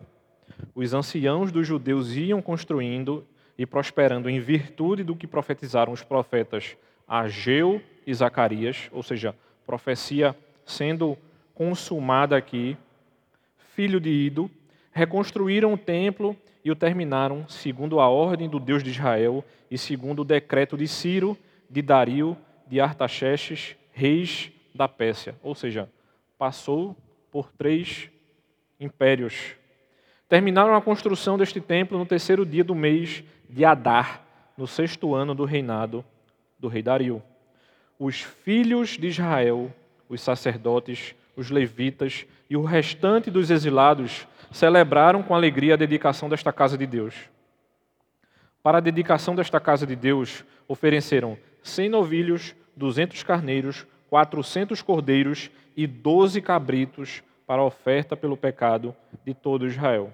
[0.75, 3.23] Os anciãos dos judeus iam construindo
[3.59, 6.75] e prosperando em virtude do que profetizaram os profetas
[7.07, 9.35] Ageu e Zacarias, ou seja,
[9.67, 11.19] profecia sendo
[11.55, 12.79] consumada aqui,
[13.75, 14.51] filho de Ido,
[14.91, 20.23] reconstruíram o templo e o terminaram segundo a ordem do Deus de Israel e segundo
[20.23, 21.37] o decreto de Ciro,
[21.75, 22.37] de Dario,
[22.69, 25.35] de Artaxerxes, reis da Pérsia.
[25.43, 25.91] Ou seja,
[26.39, 26.97] passou
[27.33, 28.09] por três
[28.79, 29.57] impérios.
[30.29, 34.23] Terminaram a construção deste templo no terceiro dia do mês de Adar,
[34.57, 36.05] no sexto ano do reinado
[36.61, 37.21] do rei Dario.
[37.99, 39.69] Os filhos de Israel,
[40.09, 46.53] os sacerdotes, os levitas e o restante dos exilados celebraram com alegria a dedicação desta
[46.53, 47.17] casa de Deus.
[48.63, 55.87] Para a dedicação desta casa de Deus, ofereceram cem novilhos, duzentos carneiros, quatrocentos cordeiros e
[55.87, 58.95] doze cabritos para a oferta pelo pecado
[59.25, 60.13] de todo Israel,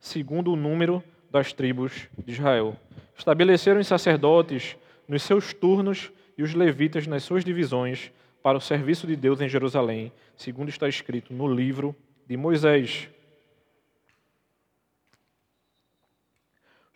[0.00, 2.74] segundo o número das tribos de Israel.
[3.16, 8.10] Estabeleceram os sacerdotes nos seus turnos e os levitas nas suas divisões
[8.42, 11.94] para o serviço de Deus em Jerusalém, segundo está escrito no livro
[12.26, 13.08] de Moisés.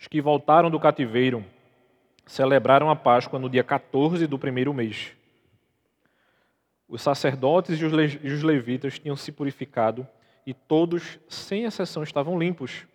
[0.00, 1.44] Os que voltaram do cativeiro
[2.28, 5.12] celebraram a Páscoa no dia 14 do primeiro mês.
[6.86, 10.06] Os sacerdotes e os levitas tinham se purificado
[10.46, 12.86] e todos, sem exceção, estavam limpos.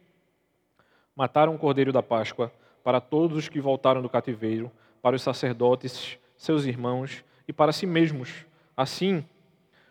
[1.15, 2.53] Mataram o cordeiro da Páscoa
[2.83, 4.71] para todos os que voltaram do cativeiro,
[5.01, 8.45] para os sacerdotes, seus irmãos e para si mesmos.
[8.77, 9.25] Assim,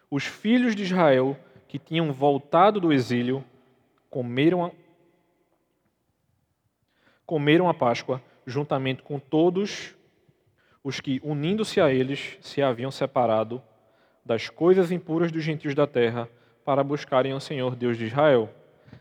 [0.09, 1.37] os filhos de Israel
[1.67, 3.45] que tinham voltado do exílio
[4.09, 4.71] comeram a,
[7.27, 9.95] comeram a Páscoa juntamente com todos
[10.83, 13.63] os que, unindo-se a eles, se haviam separado
[14.25, 16.29] das coisas impuras dos gentios da terra
[16.65, 18.51] para buscarem o Senhor Deus de Israel.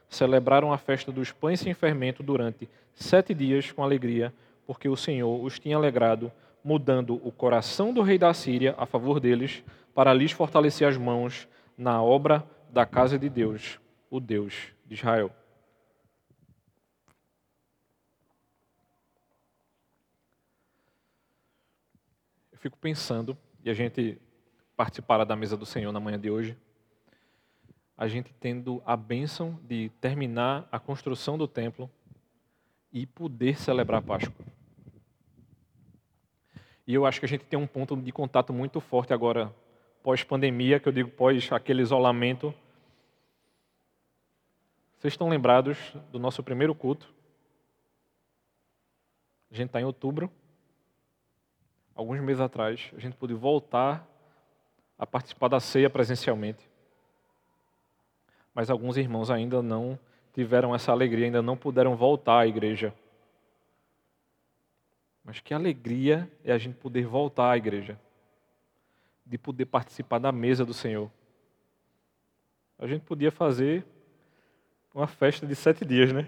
[0.10, 4.34] Celebraram a festa dos pães sem fermento durante sete dias com alegria,
[4.66, 6.32] porque o Senhor os tinha alegrado,
[6.64, 9.64] mudando o coração do rei da Síria a favor deles,
[9.94, 13.80] para lhes fortalecer as mãos na obra da casa de Deus,
[14.10, 14.54] o Deus
[14.86, 15.32] de Israel.
[22.62, 24.22] Fico pensando, e a gente
[24.78, 26.56] participará da mesa do Senhor na manhã de hoje,
[27.98, 31.90] a gente tendo a bênção de terminar a construção do templo
[32.94, 34.46] e poder celebrar a Páscoa.
[36.86, 39.54] E eu acho que a gente tem um ponto de contato muito forte agora,
[40.04, 42.54] pós-pandemia, que eu digo pós aquele isolamento.
[45.00, 45.78] Vocês estão lembrados
[46.12, 47.12] do nosso primeiro culto?
[49.50, 50.32] A gente está em outubro
[51.96, 54.08] alguns meses atrás, a gente pôde voltar
[54.98, 56.70] a participar da ceia presencialmente.
[58.54, 59.98] Mas alguns irmãos ainda não
[60.34, 62.94] tiveram essa alegria, ainda não puderam voltar à igreja.
[65.24, 68.00] Mas que alegria é a gente poder voltar à igreja,
[69.26, 71.10] de poder participar da mesa do Senhor.
[72.78, 73.86] A gente podia fazer
[74.94, 76.28] uma festa de sete dias, né?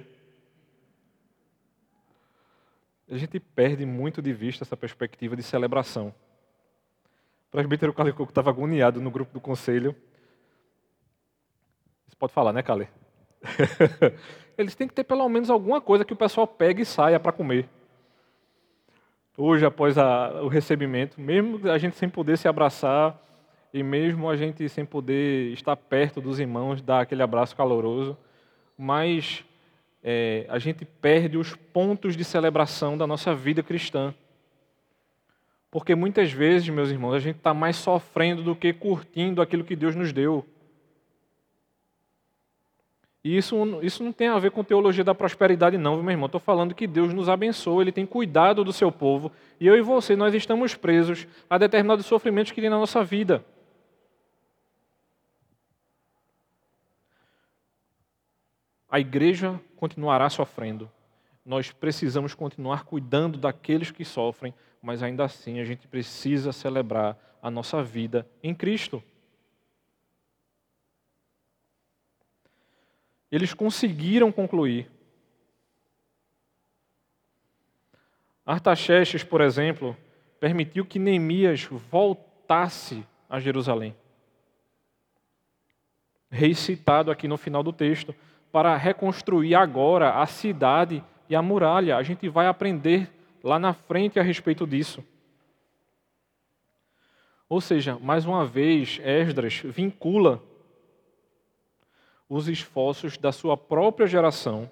[3.13, 6.13] A gente perde muito de vista essa perspectiva de celebração.
[7.47, 9.95] O presbítero Calicoco estava agoniado no grupo do conselho.
[12.07, 12.87] Você pode falar, né, Cali?
[14.57, 17.31] Eles têm que ter pelo menos alguma coisa que o pessoal pegue e saia para
[17.31, 17.69] comer.
[19.37, 23.19] Hoje, após a, o recebimento, mesmo a gente sem poder se abraçar,
[23.73, 28.15] e mesmo a gente sem poder estar perto dos irmãos, dar aquele abraço caloroso,
[28.77, 29.43] mas
[30.03, 34.13] é, a gente perde os pontos de celebração da nossa vida cristã.
[35.71, 39.75] Porque muitas vezes, meus irmãos, a gente está mais sofrendo do que curtindo aquilo que
[39.75, 40.45] Deus nos deu.
[43.23, 46.25] E isso, isso não tem a ver com teologia da prosperidade, não, meu irmão.
[46.25, 49.31] Estou falando que Deus nos abençoa, Ele tem cuidado do seu povo.
[49.59, 53.43] E eu e você, nós estamos presos a determinados sofrimentos que tem na nossa vida.
[58.93, 60.87] A igreja continuará sofrendo.
[61.43, 67.49] Nós precisamos continuar cuidando daqueles que sofrem, mas ainda assim a gente precisa celebrar a
[67.49, 69.03] nossa vida em Cristo.
[73.31, 74.91] Eles conseguiram concluir.
[78.45, 79.97] Artaxerxes, por exemplo,
[80.39, 83.95] permitiu que Neemias voltasse a Jerusalém.
[86.29, 88.13] Recitado aqui no final do texto,
[88.53, 91.97] para reconstruir agora a cidade e a muralha.
[91.97, 93.11] A gente vai aprender
[93.43, 95.03] lá na frente a respeito disso.
[97.49, 100.39] Ou seja, mais uma vez, Esdras vincula
[102.29, 104.69] os esforços da sua própria geração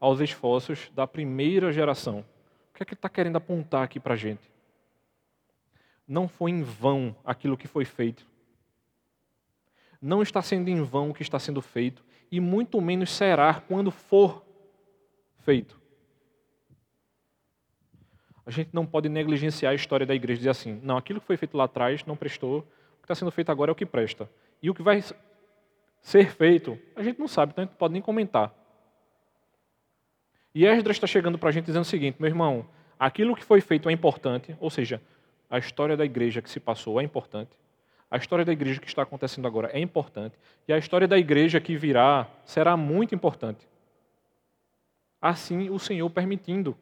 [0.00, 2.24] aos esforços da primeira geração.
[2.70, 4.50] O que é que ele está querendo apontar aqui para a gente?
[6.06, 8.26] Não foi em vão aquilo que foi feito.
[10.02, 13.90] Não está sendo em vão o que está sendo feito, e muito menos será quando
[13.90, 14.44] for
[15.40, 15.80] feito.
[18.46, 21.26] A gente não pode negligenciar a história da igreja e dizer assim, não, aquilo que
[21.26, 22.62] foi feito lá atrás não prestou, o
[22.98, 24.28] que está sendo feito agora é o que presta.
[24.62, 25.02] E o que vai
[26.00, 28.54] ser feito, a gente não sabe, então a gente não pode nem comentar.
[30.54, 32.66] E Esdras está chegando para a gente dizendo o seguinte, meu irmão,
[32.98, 35.00] aquilo que foi feito é importante, ou seja,
[35.48, 37.50] a história da igreja que se passou é importante,
[38.10, 40.36] a história da igreja que está acontecendo agora é importante,
[40.66, 43.68] e a história da igreja que virá será muito importante.
[45.20, 46.76] Assim o Senhor permitindo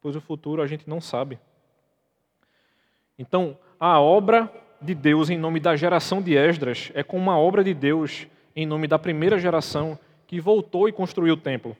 [0.00, 1.38] pois o futuro a gente não sabe.
[3.18, 7.62] Então, a obra de Deus em nome da geração de Esdras é como uma obra
[7.62, 8.26] de Deus
[8.56, 11.76] em nome da primeira geração que voltou e construiu o templo.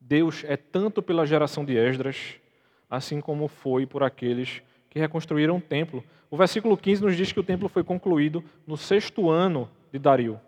[0.00, 2.36] Deus é tanto pela geração de Esdras,
[2.90, 4.62] assim como foi por aqueles
[4.98, 6.04] reconstruíram o templo.
[6.30, 10.40] O versículo 15 nos diz que o templo foi concluído no sexto ano de Dario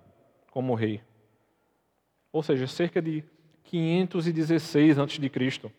[0.50, 1.00] como rei.
[2.32, 3.24] Ou seja, cerca de
[3.64, 5.72] 516 a.C.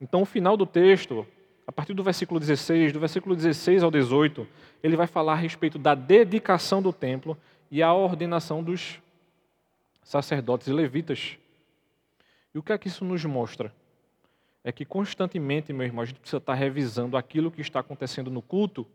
[0.00, 1.26] Então, o final do texto,
[1.66, 4.46] a partir do versículo 16, do versículo 16 ao 18,
[4.82, 7.38] ele vai falar a respeito da dedicação do templo
[7.70, 9.00] e a ordenação dos
[10.02, 11.38] sacerdotes e levitas.
[12.54, 13.72] E o que é que isso nos mostra?
[14.64, 18.40] É que constantemente, meu irmão, a gente precisa estar revisando aquilo que está acontecendo no
[18.40, 18.86] culto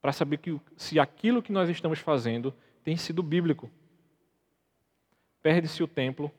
[0.00, 3.68] para saber que, se aquilo que nós estamos fazendo tem sido bíblico.
[5.42, 6.30] Perde-se o templo,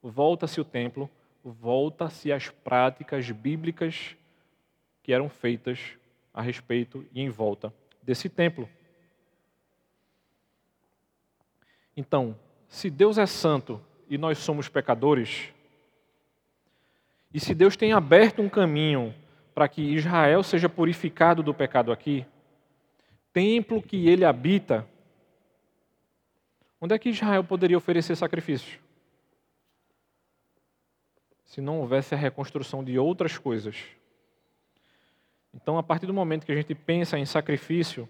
[0.00, 1.10] volta-se o templo,
[1.42, 4.16] volta-se às práticas bíblicas
[5.02, 5.98] que eram feitas
[6.32, 8.68] a respeito e em volta desse templo.
[11.96, 12.38] Então,
[12.68, 15.52] se Deus é santo e nós somos pecadores,
[17.32, 19.14] e se Deus tem aberto um caminho
[19.54, 22.26] para que Israel seja purificado do pecado aqui,
[23.32, 24.86] templo que ele habita,
[26.80, 28.78] onde é que Israel poderia oferecer sacrifícios?
[31.52, 33.76] se não houvesse a reconstrução de outras coisas.
[35.52, 38.08] Então, a partir do momento que a gente pensa em sacrifício,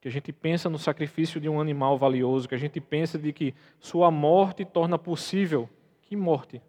[0.00, 3.32] que a gente pensa no sacrifício de um animal valioso, que a gente pensa de
[3.32, 5.68] que sua morte torna possível,
[6.02, 6.62] que morte?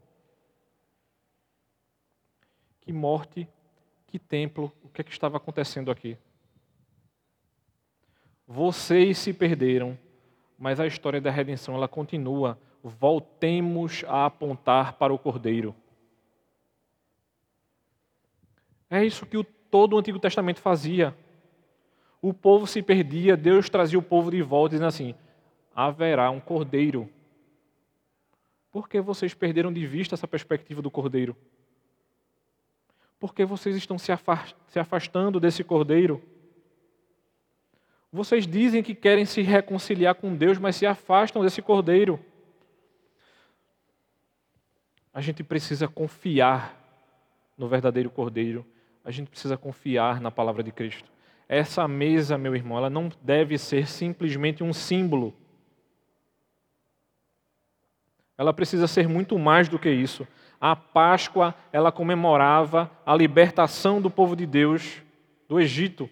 [2.81, 3.47] Que morte,
[4.07, 6.17] que templo, o que é que estava acontecendo aqui?
[8.45, 9.97] Vocês se perderam,
[10.59, 15.75] mas a história da redenção ela continua voltemos a apontar para o Cordeiro.
[18.89, 21.15] É isso que o, todo o Antigo Testamento fazia.
[22.21, 25.15] O povo se perdia, Deus trazia o povo de volta, dizendo assim:
[25.75, 27.09] haverá um Cordeiro.
[28.71, 31.35] Por que vocês perderam de vista essa perspectiva do Cordeiro?
[33.21, 34.11] Porque vocês estão se
[34.79, 36.21] afastando desse Cordeiro.
[38.11, 42.19] Vocês dizem que querem se reconciliar com Deus, mas se afastam desse Cordeiro.
[45.13, 46.75] A gente precisa confiar
[47.55, 48.65] no verdadeiro Cordeiro.
[49.05, 51.11] A gente precisa confiar na palavra de Cristo.
[51.47, 55.31] Essa mesa, meu irmão, ela não deve ser simplesmente um símbolo.
[58.35, 60.27] Ela precisa ser muito mais do que isso.
[60.63, 65.01] A Páscoa, ela comemorava a libertação do povo de Deus
[65.49, 66.07] do Egito.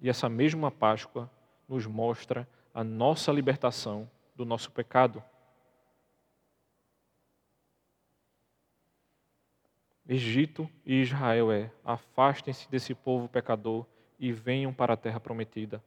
[0.00, 1.30] E essa mesma Páscoa
[1.68, 5.22] nos mostra a nossa libertação do nosso pecado.
[10.08, 13.86] Egito e Israel é: afastem-se desse povo pecador
[14.18, 15.84] e venham para a terra prometida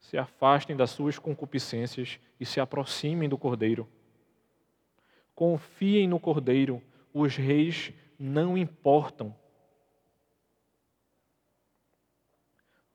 [0.00, 3.88] se afastem das suas concupiscências e se aproximem do Cordeiro.
[5.34, 6.82] Confiem no Cordeiro,
[7.12, 9.34] os reis não importam.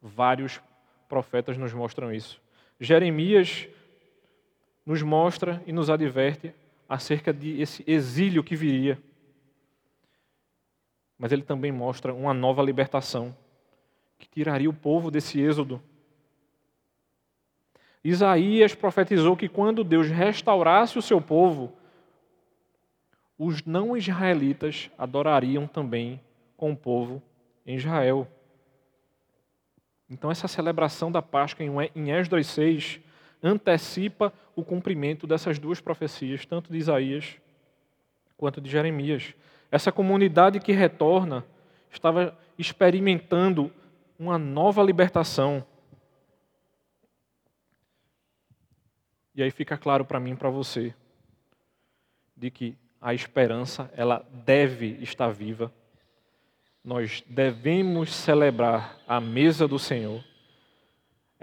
[0.02, 0.62] Vários
[1.08, 2.42] profetas nos mostram isso.
[2.80, 3.68] Jeremias
[4.86, 6.54] nos mostra e nos adverte
[6.90, 9.02] acerca desse exílio que viria.
[11.18, 13.36] Mas ele também mostra uma nova libertação
[14.18, 15.82] que tiraria o povo desse êxodo
[18.04, 21.72] Isaías profetizou que quando Deus restaurasse o seu povo,
[23.38, 26.20] os não israelitas adorariam também
[26.58, 27.22] com o povo
[27.66, 28.28] em Israel.
[30.10, 33.00] Então, essa celebração da Páscoa em Esdras 6
[33.42, 37.38] antecipa o cumprimento dessas duas profecias, tanto de Isaías
[38.38, 39.34] quanto de Jeremias.
[39.72, 41.44] Essa comunidade que retorna
[41.90, 43.72] estava experimentando
[44.20, 45.66] uma nova libertação.
[49.36, 50.94] E aí fica claro para mim e para você
[52.36, 55.72] de que a esperança ela deve estar viva.
[56.84, 60.24] Nós devemos celebrar a mesa do Senhor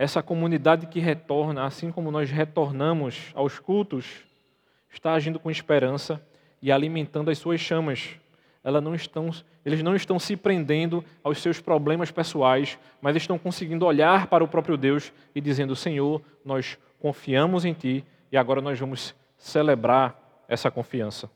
[0.00, 4.24] essa comunidade que retorna, assim como nós retornamos aos cultos,
[4.90, 6.26] está agindo com esperança
[6.62, 8.18] e alimentando as suas chamas.
[8.64, 9.30] Não estão,
[9.62, 14.48] eles não estão se prendendo aos seus problemas pessoais, mas estão conseguindo olhar para o
[14.48, 20.70] próprio Deus e dizendo: Senhor, nós confiamos em Ti e agora nós vamos celebrar essa
[20.70, 21.30] confiança.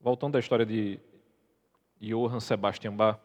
[0.00, 0.98] Voltando à história de
[2.00, 3.20] Johann Sebastian Bach,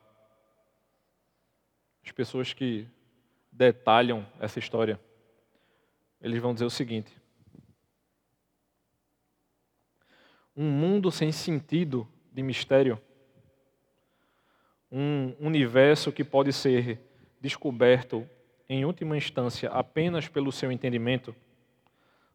[2.06, 2.88] as pessoas que
[3.52, 5.00] detalham essa história,
[6.22, 7.12] eles vão dizer o seguinte:
[10.56, 13.02] um mundo sem sentido de mistério,
[14.92, 17.00] um universo que pode ser
[17.40, 18.28] descoberto
[18.70, 21.36] em última instância apenas pelo seu entendimento,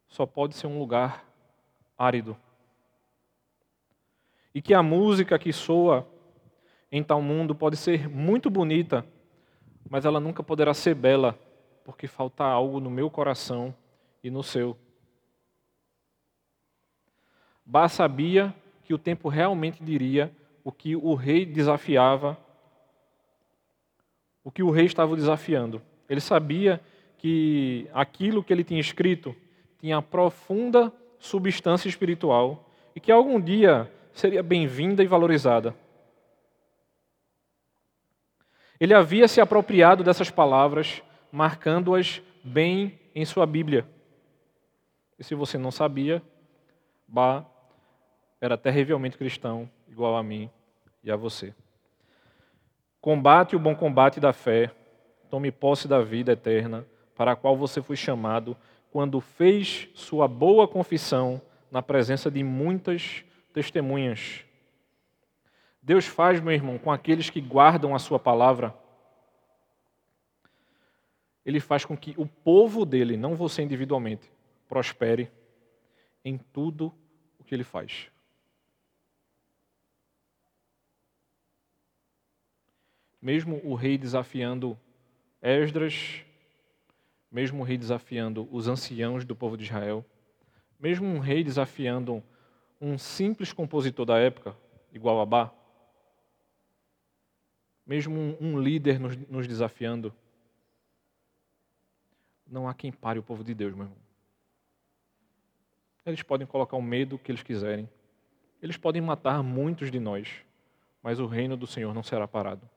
[0.08, 1.24] só pode ser um lugar
[1.96, 2.36] árido
[4.54, 6.06] e que a música que soa
[6.90, 9.06] em tal mundo pode ser muito bonita,
[9.88, 11.38] mas ela nunca poderá ser bela,
[11.84, 13.74] porque falta algo no meu coração
[14.22, 14.76] e no seu.
[17.64, 20.30] Bá sabia que o tempo realmente diria
[20.62, 22.36] o que o rei desafiava,
[24.44, 25.80] o que o rei estava desafiando.
[26.08, 26.80] Ele sabia
[27.18, 29.34] que aquilo que ele tinha escrito
[29.78, 35.74] tinha profunda substância espiritual e que algum dia seria bem-vinda e valorizada.
[38.78, 43.86] Ele havia se apropriado dessas palavras, marcando-as bem em sua Bíblia.
[45.18, 46.20] E se você não sabia,
[47.06, 47.44] Bá
[48.40, 50.50] era terrivelmente cristão, igual a mim
[51.04, 51.54] e a você.
[53.02, 54.70] Combate o bom combate da fé,
[55.28, 56.86] tome posse da vida eterna,
[57.16, 58.56] para a qual você foi chamado
[58.92, 64.44] quando fez sua boa confissão na presença de muitas testemunhas.
[65.82, 68.72] Deus faz, meu irmão, com aqueles que guardam a sua palavra.
[71.44, 74.30] Ele faz com que o povo dele, não você individualmente,
[74.68, 75.28] prospere
[76.24, 76.94] em tudo
[77.36, 78.11] o que ele faz.
[83.22, 84.76] Mesmo o rei desafiando
[85.40, 86.24] Esdras,
[87.30, 90.04] mesmo o rei desafiando os anciãos do povo de Israel,
[90.78, 92.22] mesmo um rei desafiando
[92.80, 94.56] um simples compositor da época,
[94.92, 95.24] igual a
[97.86, 100.14] mesmo um, líder nos desafiando,
[102.46, 103.98] não há quem pare o povo de Deus, meu irmão.
[106.04, 107.88] Eles podem colocar o medo que eles quiserem,
[108.60, 110.28] eles podem matar muitos de nós,
[111.02, 112.68] mas o reino do Senhor não será parado.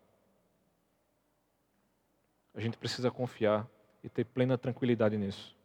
[2.56, 3.68] A gente precisa confiar
[4.04, 5.56] e ter plena tranquilidade nisso.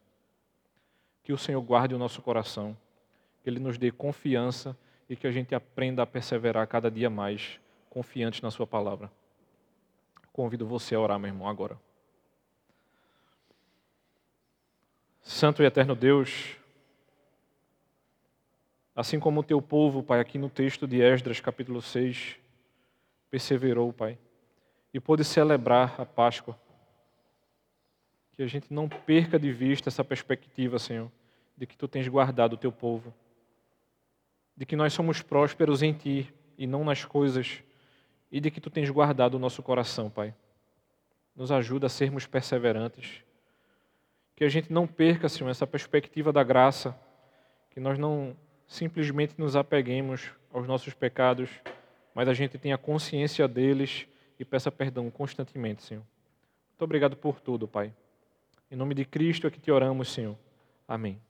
[1.23, 2.77] Que o Senhor guarde o nosso coração
[3.41, 4.77] que Ele nos dê confiança
[5.09, 9.11] e que a gente aprenda a perseverar cada dia mais, confiantes na Sua palavra.
[10.31, 11.77] Convido você a orar, meu irmão, agora.
[15.21, 16.55] Santo e eterno Deus,
[18.95, 22.37] assim como o teu povo, Pai, aqui no texto de Esdras, capítulo 6,
[23.29, 24.17] perseverou, Pai,
[24.93, 26.57] e pôde celebrar a Páscoa.
[28.33, 31.11] Que a gente não perca de vista essa perspectiva, Senhor,
[31.57, 33.13] de que tu tens guardado o teu povo
[34.61, 37.63] de que nós somos prósperos em Ti e não nas coisas,
[38.31, 40.35] e de que Tu tens guardado o nosso coração, Pai.
[41.35, 43.23] Nos ajuda a sermos perseverantes.
[44.35, 46.95] Que a gente não perca, Senhor, essa perspectiva da graça,
[47.71, 51.49] que nós não simplesmente nos apeguemos aos nossos pecados,
[52.13, 54.05] mas a gente tenha consciência deles
[54.39, 56.03] e peça perdão constantemente, Senhor.
[56.69, 57.91] Muito obrigado por tudo, Pai.
[58.71, 60.37] Em nome de Cristo é que te oramos, Senhor.
[60.87, 61.21] Amém.